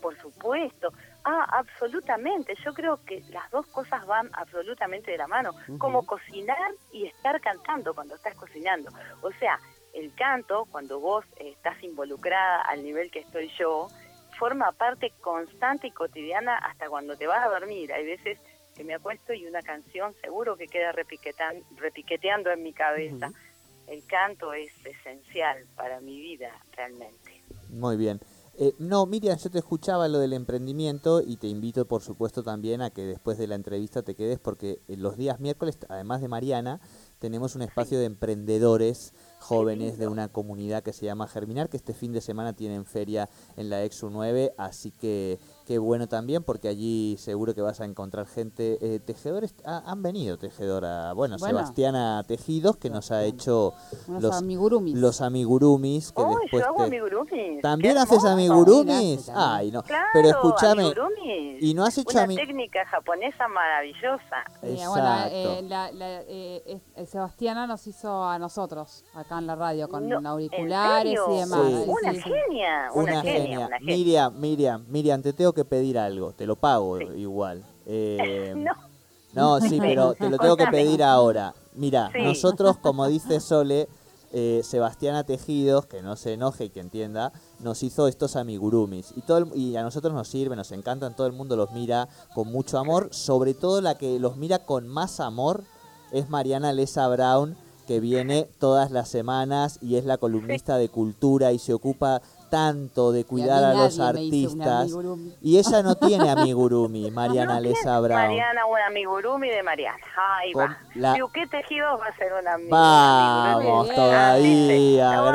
Por 0.00 0.16
supuesto. 0.20 0.92
Ah, 1.24 1.44
absolutamente. 1.58 2.54
Yo 2.64 2.72
creo 2.72 3.04
que 3.04 3.20
las 3.30 3.50
dos 3.50 3.66
cosas 3.66 4.06
van 4.06 4.30
absolutamente 4.34 5.10
de 5.10 5.18
la 5.18 5.26
mano. 5.26 5.50
Como 5.78 6.06
cocinar 6.06 6.72
y 6.92 7.06
estar 7.06 7.40
cantando 7.40 7.94
cuando 7.94 8.14
estás 8.14 8.36
cocinando. 8.36 8.90
O 9.22 9.32
sea, 9.32 9.58
el 9.92 10.14
canto, 10.14 10.66
cuando 10.70 11.00
vos 11.00 11.24
estás 11.36 11.82
involucrada 11.82 12.60
al 12.62 12.84
nivel 12.84 13.10
que 13.10 13.20
estoy 13.20 13.50
yo, 13.58 13.88
forma 14.38 14.70
parte 14.72 15.12
constante 15.20 15.88
y 15.88 15.90
cotidiana 15.90 16.58
hasta 16.58 16.88
cuando 16.88 17.16
te 17.16 17.26
vas 17.26 17.44
a 17.44 17.48
dormir. 17.48 17.92
Hay 17.92 18.04
veces 18.04 18.38
que 18.76 18.84
me 18.84 18.94
acuesto 18.94 19.32
y 19.32 19.46
una 19.46 19.62
canción 19.62 20.14
seguro 20.20 20.56
que 20.56 20.66
queda 20.66 20.92
repiqueteando 20.92 22.50
en 22.50 22.62
mi 22.62 22.72
cabeza. 22.72 23.32
El 23.86 24.04
canto 24.06 24.52
es 24.52 24.70
esencial 24.84 25.64
para 25.76 26.00
mi 26.00 26.20
vida 26.20 26.50
realmente. 26.76 27.42
Muy 27.70 27.96
bien. 27.96 28.20
Eh, 28.58 28.74
no, 28.78 29.04
Miriam, 29.04 29.36
yo 29.36 29.50
te 29.50 29.58
escuchaba 29.58 30.08
lo 30.08 30.18
del 30.18 30.32
emprendimiento 30.32 31.20
y 31.20 31.36
te 31.36 31.46
invito, 31.46 31.84
por 31.86 32.02
supuesto, 32.02 32.42
también 32.42 32.80
a 32.80 32.88
que 32.88 33.02
después 33.02 33.36
de 33.36 33.46
la 33.46 33.54
entrevista 33.54 34.02
te 34.02 34.14
quedes 34.14 34.38
porque 34.38 34.80
en 34.88 35.02
los 35.02 35.18
días 35.18 35.40
miércoles, 35.40 35.78
además 35.90 36.22
de 36.22 36.28
Mariana, 36.28 36.80
tenemos 37.18 37.54
un 37.54 37.60
espacio 37.60 37.98
de 37.98 38.06
emprendedores 38.06 39.12
jóvenes 39.40 39.98
de 39.98 40.08
una 40.08 40.28
comunidad 40.28 40.82
que 40.82 40.94
se 40.94 41.04
llama 41.04 41.28
Germinar, 41.28 41.68
que 41.68 41.76
este 41.76 41.92
fin 41.92 42.12
de 42.12 42.22
semana 42.22 42.54
tienen 42.54 42.86
feria 42.86 43.28
en 43.58 43.68
la 43.68 43.84
Exu 43.84 44.08
9, 44.08 44.54
así 44.56 44.90
que 44.90 45.38
qué 45.66 45.78
bueno 45.78 46.06
también 46.06 46.42
porque 46.44 46.68
allí 46.68 47.16
seguro 47.18 47.54
que 47.54 47.60
vas 47.60 47.80
a 47.80 47.84
encontrar 47.84 48.26
gente, 48.26 48.78
eh, 48.80 49.00
tejedores, 49.00 49.54
ah, 49.64 49.82
han 49.84 50.00
venido 50.02 50.38
tejedora, 50.38 51.12
bueno, 51.12 51.36
Bueno. 51.38 51.58
Sebastiana 51.58 52.22
Tejidos, 52.26 52.76
que 52.76 52.88
nos 52.88 53.10
ha 53.10 53.24
hecho 53.24 53.74
los, 54.08 54.34
amigurumis. 54.36 54.94
los 54.96 55.20
amigurumis, 55.20 56.12
que 56.12 56.22
Oh, 56.22 56.38
después 56.40 56.62
yo 56.62 56.68
hago 56.68 56.76
te- 56.78 56.82
amigurumis. 56.84 57.60
¿También 57.62 57.94
Qué 57.94 57.98
haces 58.00 58.12
hermoso. 58.24 58.28
amigurumis? 58.32 59.30
Ay, 59.34 59.70
no. 59.72 59.82
Claro, 59.82 60.06
Pero 60.14 60.28
escúchame, 60.28 60.82
amigurumis. 60.84 61.62
¿y 61.62 61.74
no 61.74 61.84
has 61.84 61.98
hecho 61.98 62.16
Una 62.16 62.26
técnica 62.28 62.86
japonesa 62.86 63.48
maravillosa. 63.48 64.44
Eh, 64.62 64.84
bueno, 64.88 65.16
eh, 65.30 65.62
la- 65.68 65.90
la- 65.92 66.22
eh, 66.22 66.80
eh, 66.96 67.06
Sebastiana 67.06 67.66
nos 67.66 67.86
hizo 67.86 68.24
a 68.24 68.38
nosotros 68.38 69.04
acá 69.14 69.38
en 69.38 69.46
la 69.48 69.56
radio 69.56 69.88
con 69.88 70.08
No, 70.08 70.18
¿en 70.18 70.26
auriculares 70.26 71.18
y 71.28 71.32
demás. 71.40 71.60
Sí. 71.66 71.84
Una 71.88 72.12
sí, 72.12 72.20
sí. 72.22 72.30
genia, 72.30 72.90
una, 72.94 73.02
Una 73.12 73.22
genia, 73.22 73.40
genia. 73.42 73.66
una 73.66 73.78
genia. 73.78 73.96
Miriam, 73.96 74.40
Miriam, 74.40 74.84
Miriam, 74.88 75.22
te 75.22 75.32
tengo 75.32 75.52
que 75.56 75.64
pedir 75.64 75.98
algo. 75.98 76.32
Te 76.32 76.46
lo 76.46 76.54
pago 76.56 76.98
Sí. 76.98 77.04
igual. 77.16 77.64
Eh, 77.88 78.52
No, 78.56 79.58
no, 79.60 79.60
sí, 79.68 79.78
pero 79.80 80.14
te 80.14 80.28
lo 80.30 80.38
tengo 80.38 80.56
que 80.56 80.66
pedir 80.66 81.02
ahora. 81.04 81.54
Mira, 81.74 82.10
Sí. 82.12 82.22
nosotros, 82.22 82.78
como 82.78 83.06
dice 83.06 83.38
Sole, 83.40 83.88
eh, 84.32 84.60
Sebastiana 84.64 85.22
Tejidos, 85.24 85.86
que 85.86 86.02
no 86.02 86.16
se 86.16 86.32
enoje 86.32 86.64
y 86.64 86.70
que 86.70 86.80
entienda, 86.80 87.32
nos 87.60 87.82
hizo 87.84 88.08
estos 88.08 88.34
amigurumis. 88.34 89.12
Y, 89.16 89.20
todo 89.22 89.38
el- 89.38 89.50
y 89.56 89.76
a 89.76 89.82
nosotros 89.82 90.12
nos 90.14 90.26
sirve, 90.28 90.56
nos 90.56 90.72
encantan, 90.72 91.14
todo 91.14 91.26
el 91.28 91.32
mundo 91.32 91.54
los 91.56 91.70
mira 91.72 92.08
con 92.34 92.50
mucho 92.50 92.76
amor. 92.78 93.08
Sobre 93.12 93.54
todo 93.54 93.80
la 93.80 93.96
que 93.96 94.18
los 94.18 94.36
mira 94.36 94.58
con 94.64 94.88
más 94.88 95.20
amor 95.20 95.62
es 96.12 96.28
Mariana 96.28 96.72
Lesa 96.72 97.06
Brown, 97.08 97.56
que 97.86 98.00
viene 98.00 98.48
todas 98.58 98.90
las 98.90 99.08
semanas 99.08 99.78
y 99.80 99.94
es 99.94 100.04
la 100.04 100.18
columnista 100.18 100.76
de 100.76 100.88
cultura 100.88 101.52
y 101.52 101.60
se 101.60 101.72
ocupa 101.72 102.20
tanto 102.48 103.12
de 103.12 103.24
cuidar 103.24 103.62
a, 103.64 103.74
los 103.74 103.96
un 103.98 104.02
artistas. 104.04 104.90
Y 105.42 105.58
ella 105.58 105.82
no 105.82 105.94
tiene 105.96 106.30
amigurumi, 106.30 107.10
Mariana 107.12 107.54
no 107.54 107.60
Lesa 107.60 108.00
Brown. 108.00 108.20
Mariana, 108.20 108.66
un 108.66 108.78
amigurumi 108.78 109.48
de 109.48 109.62
Mariana. 109.62 109.98
Ahí 110.38 110.52
Con 110.52 110.64
va. 110.70 110.78
la- 110.94 111.14
¿Qué 111.32 111.46
tejidos 111.46 112.00
va 112.00 112.06
a 112.06 112.16
ser 112.16 112.32
Vamos 112.32 113.54
amigurumi? 113.56 113.84
bien. 113.84 113.94
todavía, 113.96 115.10
Ah, 115.18 115.26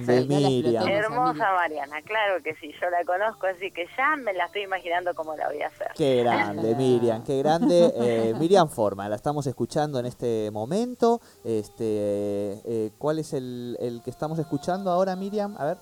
grande 0.00 0.24
Miriam. 0.26 0.86
Hermosa 0.86 1.52
Mariana, 1.54 2.02
claro 2.02 2.42
que 2.42 2.54
sí, 2.56 2.72
yo 2.80 2.90
la 2.90 3.04
conozco, 3.04 3.46
así 3.46 3.70
que 3.70 3.86
ya 3.96 4.16
me 4.16 4.32
la 4.34 4.46
estoy 4.46 4.62
imaginando 4.62 5.14
cómo 5.14 5.34
la 5.36 5.48
voy 5.48 5.62
a 5.62 5.68
hacer. 5.68 5.88
Qué 5.96 6.22
grande 6.22 6.74
Miriam, 6.76 7.22
qué 7.24 7.38
grande. 7.38 7.92
Eh, 7.96 8.34
Miriam 8.38 8.68
Forma, 8.68 9.08
la 9.08 9.16
estamos 9.16 9.46
escuchando 9.46 9.98
en 9.98 10.06
este 10.06 10.50
momento. 10.52 11.20
Este, 11.44 11.84
eh, 12.64 12.90
¿Cuál 12.98 13.18
es 13.18 13.32
el, 13.32 13.76
el 13.80 14.02
que 14.02 14.10
estamos 14.10 14.38
escuchando 14.38 14.90
ahora 14.90 15.16
Miriam? 15.16 15.54
A 15.58 15.64
ver. 15.64 15.78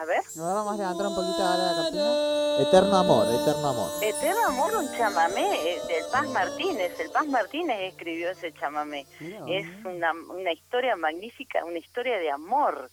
A 0.00 0.04
ver. 0.04 0.22
¿Lo 0.36 0.44
vamos 0.44 0.74
a 0.74 0.76
levantar 0.76 1.06
un 1.08 1.14
poquito 1.14 1.42
ahora 1.42 1.72
la 1.72 1.82
cortina? 1.82 2.68
Eterno 2.68 2.96
amor, 2.96 3.26
eterno 3.26 3.68
amor. 3.68 3.90
Eterno 4.02 4.46
amor, 4.46 4.76
un 4.76 4.92
chamamé 4.96 5.72
eh, 5.74 5.80
del 5.88 6.04
Paz 6.12 6.28
Martínez. 6.28 7.00
El 7.00 7.10
Paz 7.10 7.26
Martínez 7.26 7.76
escribió 7.92 8.30
ese 8.30 8.52
chamamé. 8.54 9.06
Vos. 9.20 9.48
Es 9.48 9.66
una, 9.84 10.12
una 10.12 10.52
historia 10.52 10.94
magnífica, 10.96 11.64
una 11.64 11.78
historia 11.78 12.18
de 12.18 12.30
amor, 12.30 12.90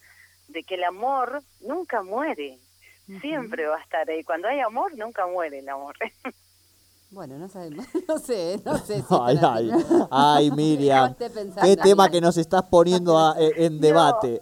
de 0.48 0.64
que 0.64 0.76
el 0.76 0.84
amor 0.84 1.44
nunca 1.62 2.02
muere, 2.02 2.58
siempre 3.22 3.68
va 3.68 3.78
a 3.78 3.82
estar 3.82 4.10
ahí. 4.10 4.24
Cuando 4.24 4.48
hay 4.48 4.60
amor, 4.60 4.96
nunca 4.98 5.28
muere 5.28 5.60
el 5.60 5.70
amor. 5.70 5.96
Bueno, 7.12 7.38
no 7.38 7.48
sabemos, 7.48 7.86
no 8.10 8.18
sé, 8.18 8.60
no 8.66 8.78
sé 8.78 8.98
si 8.98 9.06
Ay, 9.10 9.40
ay, 9.42 9.72
ay 10.12 10.52
Miriam, 10.52 11.16
qué 11.64 11.78
tema 11.78 12.10
que 12.10 12.20
nos 12.20 12.36
estás 12.36 12.64
poniendo 12.64 13.18
a- 13.18 13.36
eh, 13.40 13.54
en 13.58 13.80
debate. 13.80 14.42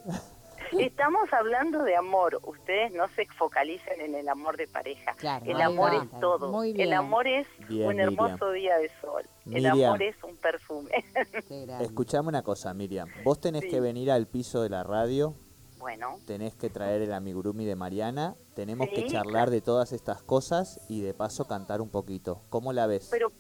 Estamos 0.80 1.32
hablando 1.34 1.84
de 1.84 1.96
amor. 1.96 2.40
Ustedes 2.44 2.92
no 2.94 3.08
se 3.16 3.26
focalicen 3.38 4.02
en 4.02 4.16
el 4.16 4.28
amor 4.30 4.58
de 4.58 4.68
pareja. 4.68 5.14
Claro, 5.16 5.46
El 5.46 5.62
amor 5.62 5.92
va. 5.94 6.04
es 6.04 6.20
todo. 6.20 6.52
Muy 6.52 6.72
El 6.80 6.94
amor 6.94 7.28
es 7.28 7.48
Bien, 7.68 7.88
un 7.88 8.00
hermoso 8.00 8.52
día 8.52 8.78
de 8.78 8.90
sol. 9.02 9.24
El 9.46 9.54
Miriam. 9.54 9.80
amor 9.90 10.04
es 10.04 10.16
un 10.24 10.36
perfume. 10.38 10.92
Escuchame 11.82 12.28
una 12.30 12.42
cosa 12.44 12.74
Miriam, 12.74 13.08
vos 13.24 13.40
tenés 13.40 13.62
Sí. 13.64 13.70
que 13.70 13.80
venir 13.80 14.12
al 14.12 14.28
piso 14.28 14.62
de 14.62 14.70
la 14.70 14.84
radio 14.84 15.36
Bueno, 15.80 16.18
tenés 16.26 16.56
que 16.56 16.70
traer 16.70 17.02
el 17.02 17.14
amigurumi 17.14 17.66
de 17.66 17.76
Mariana, 17.76 18.36
tenemos 18.56 18.88
que 18.90 19.06
charlar 19.08 19.50
de 19.50 19.62
todas 19.62 19.92
estas 19.92 20.24
cosas 20.24 20.80
y 20.90 21.02
de 21.02 21.14
paso 21.14 21.46
cantar 21.46 21.82
un 21.82 21.90
poquito. 21.90 22.42
¿Cómo 22.50 22.72
la 22.74 22.88
ves? 22.88 23.08
pero 23.12 23.32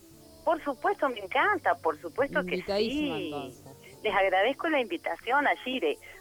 por 0.44 0.62
supuesto 0.62 1.08
me 1.08 1.20
encanta, 1.20 1.74
por 1.76 1.98
supuesto 2.02 2.44
que 2.44 2.62
sí. 2.64 3.10
entonces. 3.10 3.63
Les 4.04 4.14
agradezco 4.14 4.68
la 4.70 4.82
invitación 4.82 5.48
a 5.48 5.52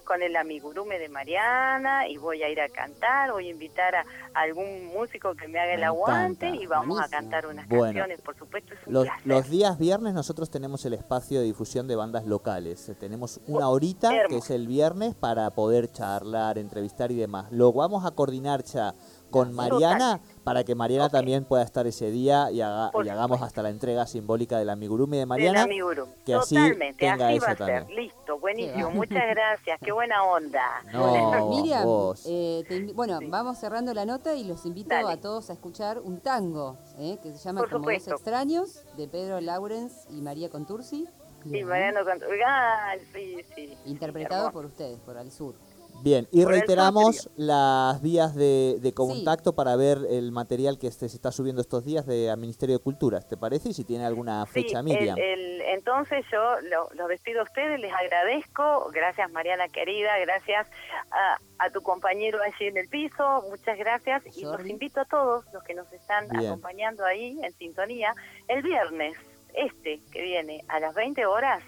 con 0.05 0.23
el 0.23 0.37
amigurume 0.37 0.99
de 0.99 1.09
Mariana 1.09 2.07
y 2.09 2.17
voy 2.17 2.43
a 2.43 2.49
ir 2.49 2.61
a 2.61 2.69
cantar, 2.69 3.33
voy 3.33 3.49
a 3.49 3.51
invitar 3.51 3.95
a 3.95 4.05
algún 4.35 4.87
músico 4.87 5.35
que 5.35 5.49
me 5.49 5.59
haga 5.59 5.75
el 5.75 5.85
aguante 5.85 6.47
encanta. 6.47 6.63
y 6.63 6.67
vamos 6.67 6.89
Buenísimo. 6.99 7.17
a 7.17 7.21
cantar 7.21 7.47
unas 7.47 7.69
Bueno. 7.69 7.85
canciones, 7.85 8.21
por 8.21 8.37
supuesto, 8.37 8.75
es 8.75 8.81
un 8.87 9.07
Los, 9.25 9.51
días 9.51 9.79
viernes 9.79 10.15
nosotros 10.15 10.51
tenemos 10.51 10.85
el 10.85 10.95
espacio 10.95 11.41
de 11.41 11.47
difusión 11.47 11.89
de 11.89 11.97
bandas 11.97 12.27
locales. 12.27 12.89
Eh, 12.89 12.95
Tenemos 12.95 13.41
una 13.47 13.69
horita, 13.69 14.11
que 14.29 14.37
es 14.39 14.51
el 14.51 14.67
viernes, 14.69 15.15
para 15.15 15.51
poder 15.51 15.91
charlar, 15.91 16.59
entrevistar 16.59 17.11
y 17.11 17.17
demás. 17.17 17.51
Lo 17.51 17.73
vamos 17.73 18.05
a 18.05 18.11
coordinar 18.13 18.63
ya 18.65 18.95
con 19.31 19.53
Mariana 19.55 20.21
para 20.45 20.65
que 20.65 20.75
Mariana 20.75 21.07
Ok. 21.07 21.13
también 21.13 21.45
pueda 21.45 21.63
estar 21.63 21.87
ese 21.87 22.11
día 22.11 22.51
y, 22.51 22.61
haga- 22.61 22.91
y 23.05 23.09
hagamos 23.09 23.43
hasta 23.43 23.63
la 23.63 23.71
entrega 23.71 24.07
simbólica 24.07 24.59
del 24.59 24.71
amigurumi 24.71 25.19
de 25.19 25.27
Mariana. 25.27 25.63
amigurume. 25.63 26.13
que 26.25 26.35
así 26.35 26.55
Totalmente, 26.55 26.99
tenga 26.99 27.27
así 27.29 27.37
eso 27.37 27.47
va 27.47 27.53
a 27.53 27.57
ser. 27.57 27.67
también. 27.85 27.97
Listo, 28.05 28.39
buenísimo. 28.39 28.91
Muchas 28.91 29.23
gracias, 29.31 29.79
qué 29.85 29.93
buena 29.93 30.23
onda. 30.25 30.83
No, 30.93 31.49
Miriam, 31.51 31.85
vos. 31.85 32.25
eh, 32.27 32.65
te 32.69 32.77
invi- 32.79 32.95
bueno, 32.95 33.19
Sí. 33.19 33.27
vamos 33.29 33.59
cerrando 33.59 33.93
la 33.95 34.05
nota 34.05 34.35
y 34.35 34.45
los 34.45 34.65
invito 34.67 34.91
Dale. 34.91 35.13
a 35.13 35.21
todos 35.21 35.51
a 35.51 35.53
escuchar 35.55 35.99
un 36.01 36.21
tango 36.21 36.77
eh, 36.99 37.19
que 37.23 37.33
se 37.33 37.39
llama 37.39 37.61
Por 37.61 37.71
Como 37.71 37.91
dos 37.91 38.09
extraños 38.09 38.83
de 38.97 39.09
Pedro 39.09 39.41
Laurens 39.41 40.07
y 40.11 40.21
María 40.21 40.49
Contursi. 40.51 41.07
Y 41.45 41.65
Mariano 41.65 42.05
cantó. 42.05 42.27
Ah, 42.47 42.93
sí, 43.13 43.37
sí. 43.57 43.77
Interpretado 43.87 44.53
por 44.53 44.65
ustedes, 44.65 44.99
por 45.01 45.19
Al 45.19 45.33
Sur. 45.33 45.55
Bien, 46.03 46.27
y 46.33 46.45
reiteramos 46.45 47.31
las 47.37 48.03
vías 48.03 48.35
de, 48.35 48.79
de 48.81 48.93
contacto 48.93 49.55
para 49.55 49.77
ver 49.77 49.99
el 50.11 50.33
material 50.33 50.79
que 50.79 50.89
este 50.89 51.09
se 51.09 51.15
está 51.17 51.31
subiendo 51.31 51.61
estos 51.63 51.85
días 51.85 52.07
de, 52.07 52.29
al 52.29 52.39
Ministerio 52.39 52.77
de 52.77 52.83
Cultura, 52.83 53.21
¿te 53.21 53.37
parece? 53.37 53.69
Y 53.69 53.73
si 53.73 53.85
tiene 53.85 54.05
alguna 54.05 54.45
Sí, 54.47 54.53
fecha, 54.65 54.81
el- 54.81 54.85
Miriam. 54.85 55.17
el- 55.19 55.61
entonces 55.63 56.25
yo 56.33 56.39
lo- 56.63 56.89
los 56.95 57.09
despido 57.09 57.41
a 57.41 57.45
ustedes, 57.45 57.79
les 57.81 57.93
agradezco, 57.93 58.91
gracias 58.93 59.31
Mariana 59.31 59.69
querida, 59.69 60.19
gracias 60.19 60.69
a, 61.11 61.39
a 61.65 61.71
tu 61.71 61.81
compañero 61.83 62.39
allí 62.43 62.67
en 62.67 62.77
el 62.79 62.89
piso, 62.89 63.45
muchas 63.49 63.79
gracias 63.79 64.23
y 64.37 64.43
los 64.43 64.67
invito 64.67 65.01
a 65.01 65.05
todos 65.05 65.45
los 65.53 65.63
que 65.63 65.75
nos 65.75 65.91
están 65.93 66.29
Bien. 66.31 66.47
acompañando 66.47 67.05
ahí 67.05 67.39
en 67.43 67.53
sintonía 67.55 68.13
el 68.49 68.63
viernes, 68.63 69.17
este 69.55 70.01
que 70.11 70.23
viene 70.23 70.65
a 70.69 70.81
las 70.81 70.95
20 70.95 71.27
horas 71.27 71.63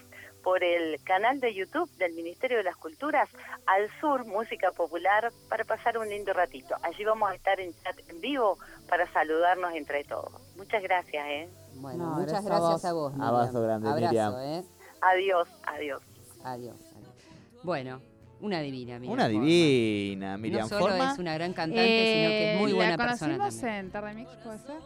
por 0.44 0.62
el 0.62 1.02
canal 1.04 1.40
de 1.40 1.54
YouTube 1.54 1.90
del 1.96 2.12
Ministerio 2.12 2.58
de 2.58 2.64
las 2.64 2.76
Culturas, 2.76 3.28
Al 3.66 3.88
Sur, 4.00 4.26
Música 4.26 4.70
Popular, 4.72 5.32
para 5.48 5.64
pasar 5.64 5.96
un 5.98 6.08
lindo 6.08 6.32
ratito. 6.34 6.74
Allí 6.82 7.02
vamos 7.04 7.30
a 7.30 7.34
estar 7.34 7.58
en 7.58 7.72
chat 7.82 7.98
en 8.08 8.20
vivo 8.20 8.58
para 8.88 9.10
saludarnos 9.12 9.74
entre 9.74 10.04
todos. 10.04 10.32
Muchas 10.56 10.82
gracias, 10.82 11.24
¿eh? 11.26 11.48
Bueno, 11.76 12.04
No, 12.10 12.20
muchas 12.20 12.44
gracias 12.44 12.84
a 12.84 12.90
a 12.90 12.92
vos. 12.92 13.12
Miriam. 13.14 13.28
Abrazo 13.34 13.62
grande, 13.62 13.88
Abrazo, 13.88 14.08
Miriam. 14.12 14.34
eh. 14.42 14.64
Adiós, 15.00 15.48
adiós. 15.66 16.02
Adiós, 16.44 16.76
adiós. 16.94 17.14
Bueno, 17.62 18.00
una 18.42 18.60
divina, 18.60 18.98
Miriam 18.98 19.14
Una 19.14 19.28
divina, 19.28 20.36
Miriam 20.36 20.62
no 20.62 20.68
solo 20.68 20.86
Forma. 20.88 21.12
es 21.12 21.18
una 21.18 21.34
gran 21.34 21.54
cantante, 21.54 21.82
sino 22.14 22.28
que 22.28 22.54
es 22.54 22.60
muy 22.60 22.70
Eh, 22.70 22.74
buena 22.74 22.96
¿La 22.98 23.06
persona 23.06 23.36
conocimos 23.38 23.60
también. 23.62 23.84
en 23.86 23.90
Tarde 23.90 24.14
Mix, 24.14 24.30
puede 24.44 24.58
ser? 24.58 24.76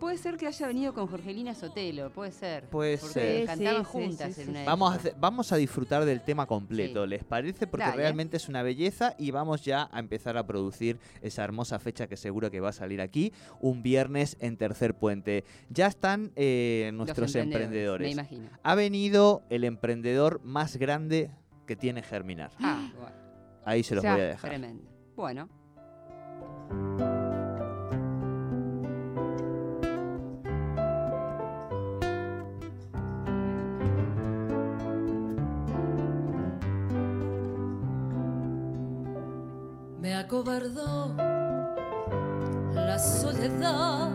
Puede 0.00 0.16
ser 0.16 0.38
que 0.38 0.46
haya 0.46 0.66
venido 0.66 0.94
con 0.94 1.06
Jorgelina 1.06 1.54
Sotelo, 1.54 2.10
puede 2.10 2.32
ser. 2.32 2.64
Puede 2.70 2.96
porque 2.96 3.12
ser. 3.12 3.46
Cantaban 3.46 3.84
sí, 3.84 3.90
juntas 3.92 4.34
sí, 4.34 4.40
en 4.40 4.46
sí, 4.46 4.50
una 4.50 4.60
sí. 4.60 4.66
Vamos 4.66 4.94
a, 4.94 5.10
vamos 5.18 5.52
disfrutar 5.54 6.06
del 6.06 6.22
tema 6.22 6.46
completo, 6.46 7.04
Sí. 7.04 7.10
¿les 7.10 7.22
parece? 7.22 7.66
Porque 7.66 7.84
Dale. 7.84 7.96
realmente 7.98 8.38
es 8.38 8.48
una 8.48 8.62
belleza 8.62 9.14
y 9.18 9.30
vamos 9.30 9.62
ya 9.62 9.90
a 9.92 9.98
empezar 10.00 10.38
a 10.38 10.46
producir 10.46 10.98
esa 11.20 11.44
hermosa 11.44 11.78
fecha 11.78 12.06
que 12.06 12.16
seguro 12.16 12.50
que 12.50 12.60
va 12.60 12.70
a 12.70 12.72
salir 12.72 13.00
aquí, 13.02 13.32
un 13.60 13.82
viernes 13.82 14.38
en 14.40 14.56
Tercer 14.56 14.94
Puente. 14.94 15.44
Ya 15.68 15.86
están 15.86 16.32
eh, 16.34 16.84
Los 16.94 16.94
nuestros 17.06 17.34
emprendedores. 17.34 18.06
Me 18.06 18.12
imagino. 18.12 18.48
Ha 18.62 18.74
venido 18.74 19.42
el 19.50 19.64
emprendedor 19.64 20.40
más 20.44 20.78
grande 20.78 21.30
que 21.66 21.76
tiene 21.76 22.02
Germinar. 22.02 22.50
Ah, 22.58 22.90
bueno, 22.96 23.16
Ahí 23.66 23.82
se 23.82 23.94
los 23.94 24.02
voy 24.02 24.12
a 24.12 24.16
dejar. 24.24 24.50
tremendo. 24.50 24.88
Bueno, 25.14 25.48
acobardó 40.30 41.12
la 42.72 42.96
soledad 43.00 44.12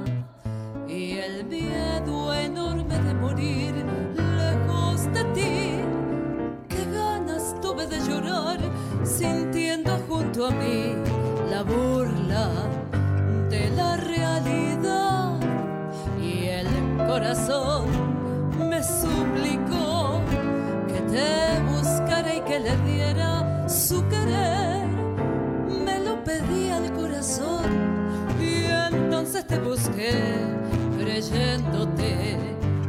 y 0.88 1.18
el 1.18 1.44
miedo 1.44 2.34
enorme 2.34 2.98
de 3.00 3.14
morir 3.16 3.76
lejos 4.16 5.12
de 5.14 5.24
ti. 5.34 5.82
Qué 6.70 6.86
ganas 6.94 7.60
tuve 7.60 7.86
de 7.88 8.00
llorar 8.00 8.60
sintiendo 9.04 9.92
junto 10.08 10.48
a 10.48 10.52
mí 10.52 10.96
la 11.50 11.64
burla 11.64 12.50
te 29.48 29.60
busqué 29.60 30.12
creyéndote 30.98 32.38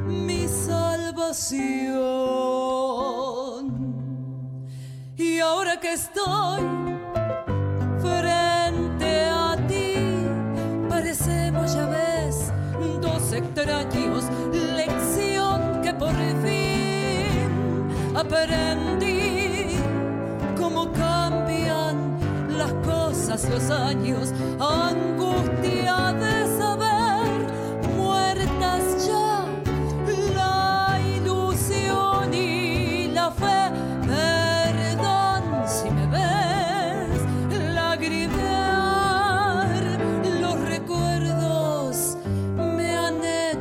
mi 0.06 0.48
salvación. 0.48 1.66
Y 5.16 5.40
ahora 5.40 5.78
que 5.80 5.92
estoy 5.92 6.60
frente 8.00 9.24
a 9.24 9.56
ti, 9.68 9.94
parecemos 10.88 11.74
ya 11.74 11.86
ves 11.86 12.52
dos 13.00 13.32
extraños, 13.32 14.24
lección 14.76 15.82
que 15.82 15.92
por 15.94 16.14
fin 16.42 17.06
aprendí 18.14 19.76
cómo 20.56 20.92
cambian 20.92 21.96
las 22.56 22.72
cosas, 22.84 23.48
los 23.50 23.70
años, 23.70 24.32
angustia 24.58 26.12
de 26.14 26.45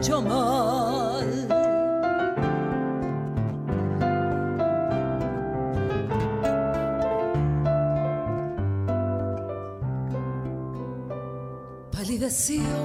hecho 0.05 0.21
mal. 0.21 1.25
palideció 11.91 12.84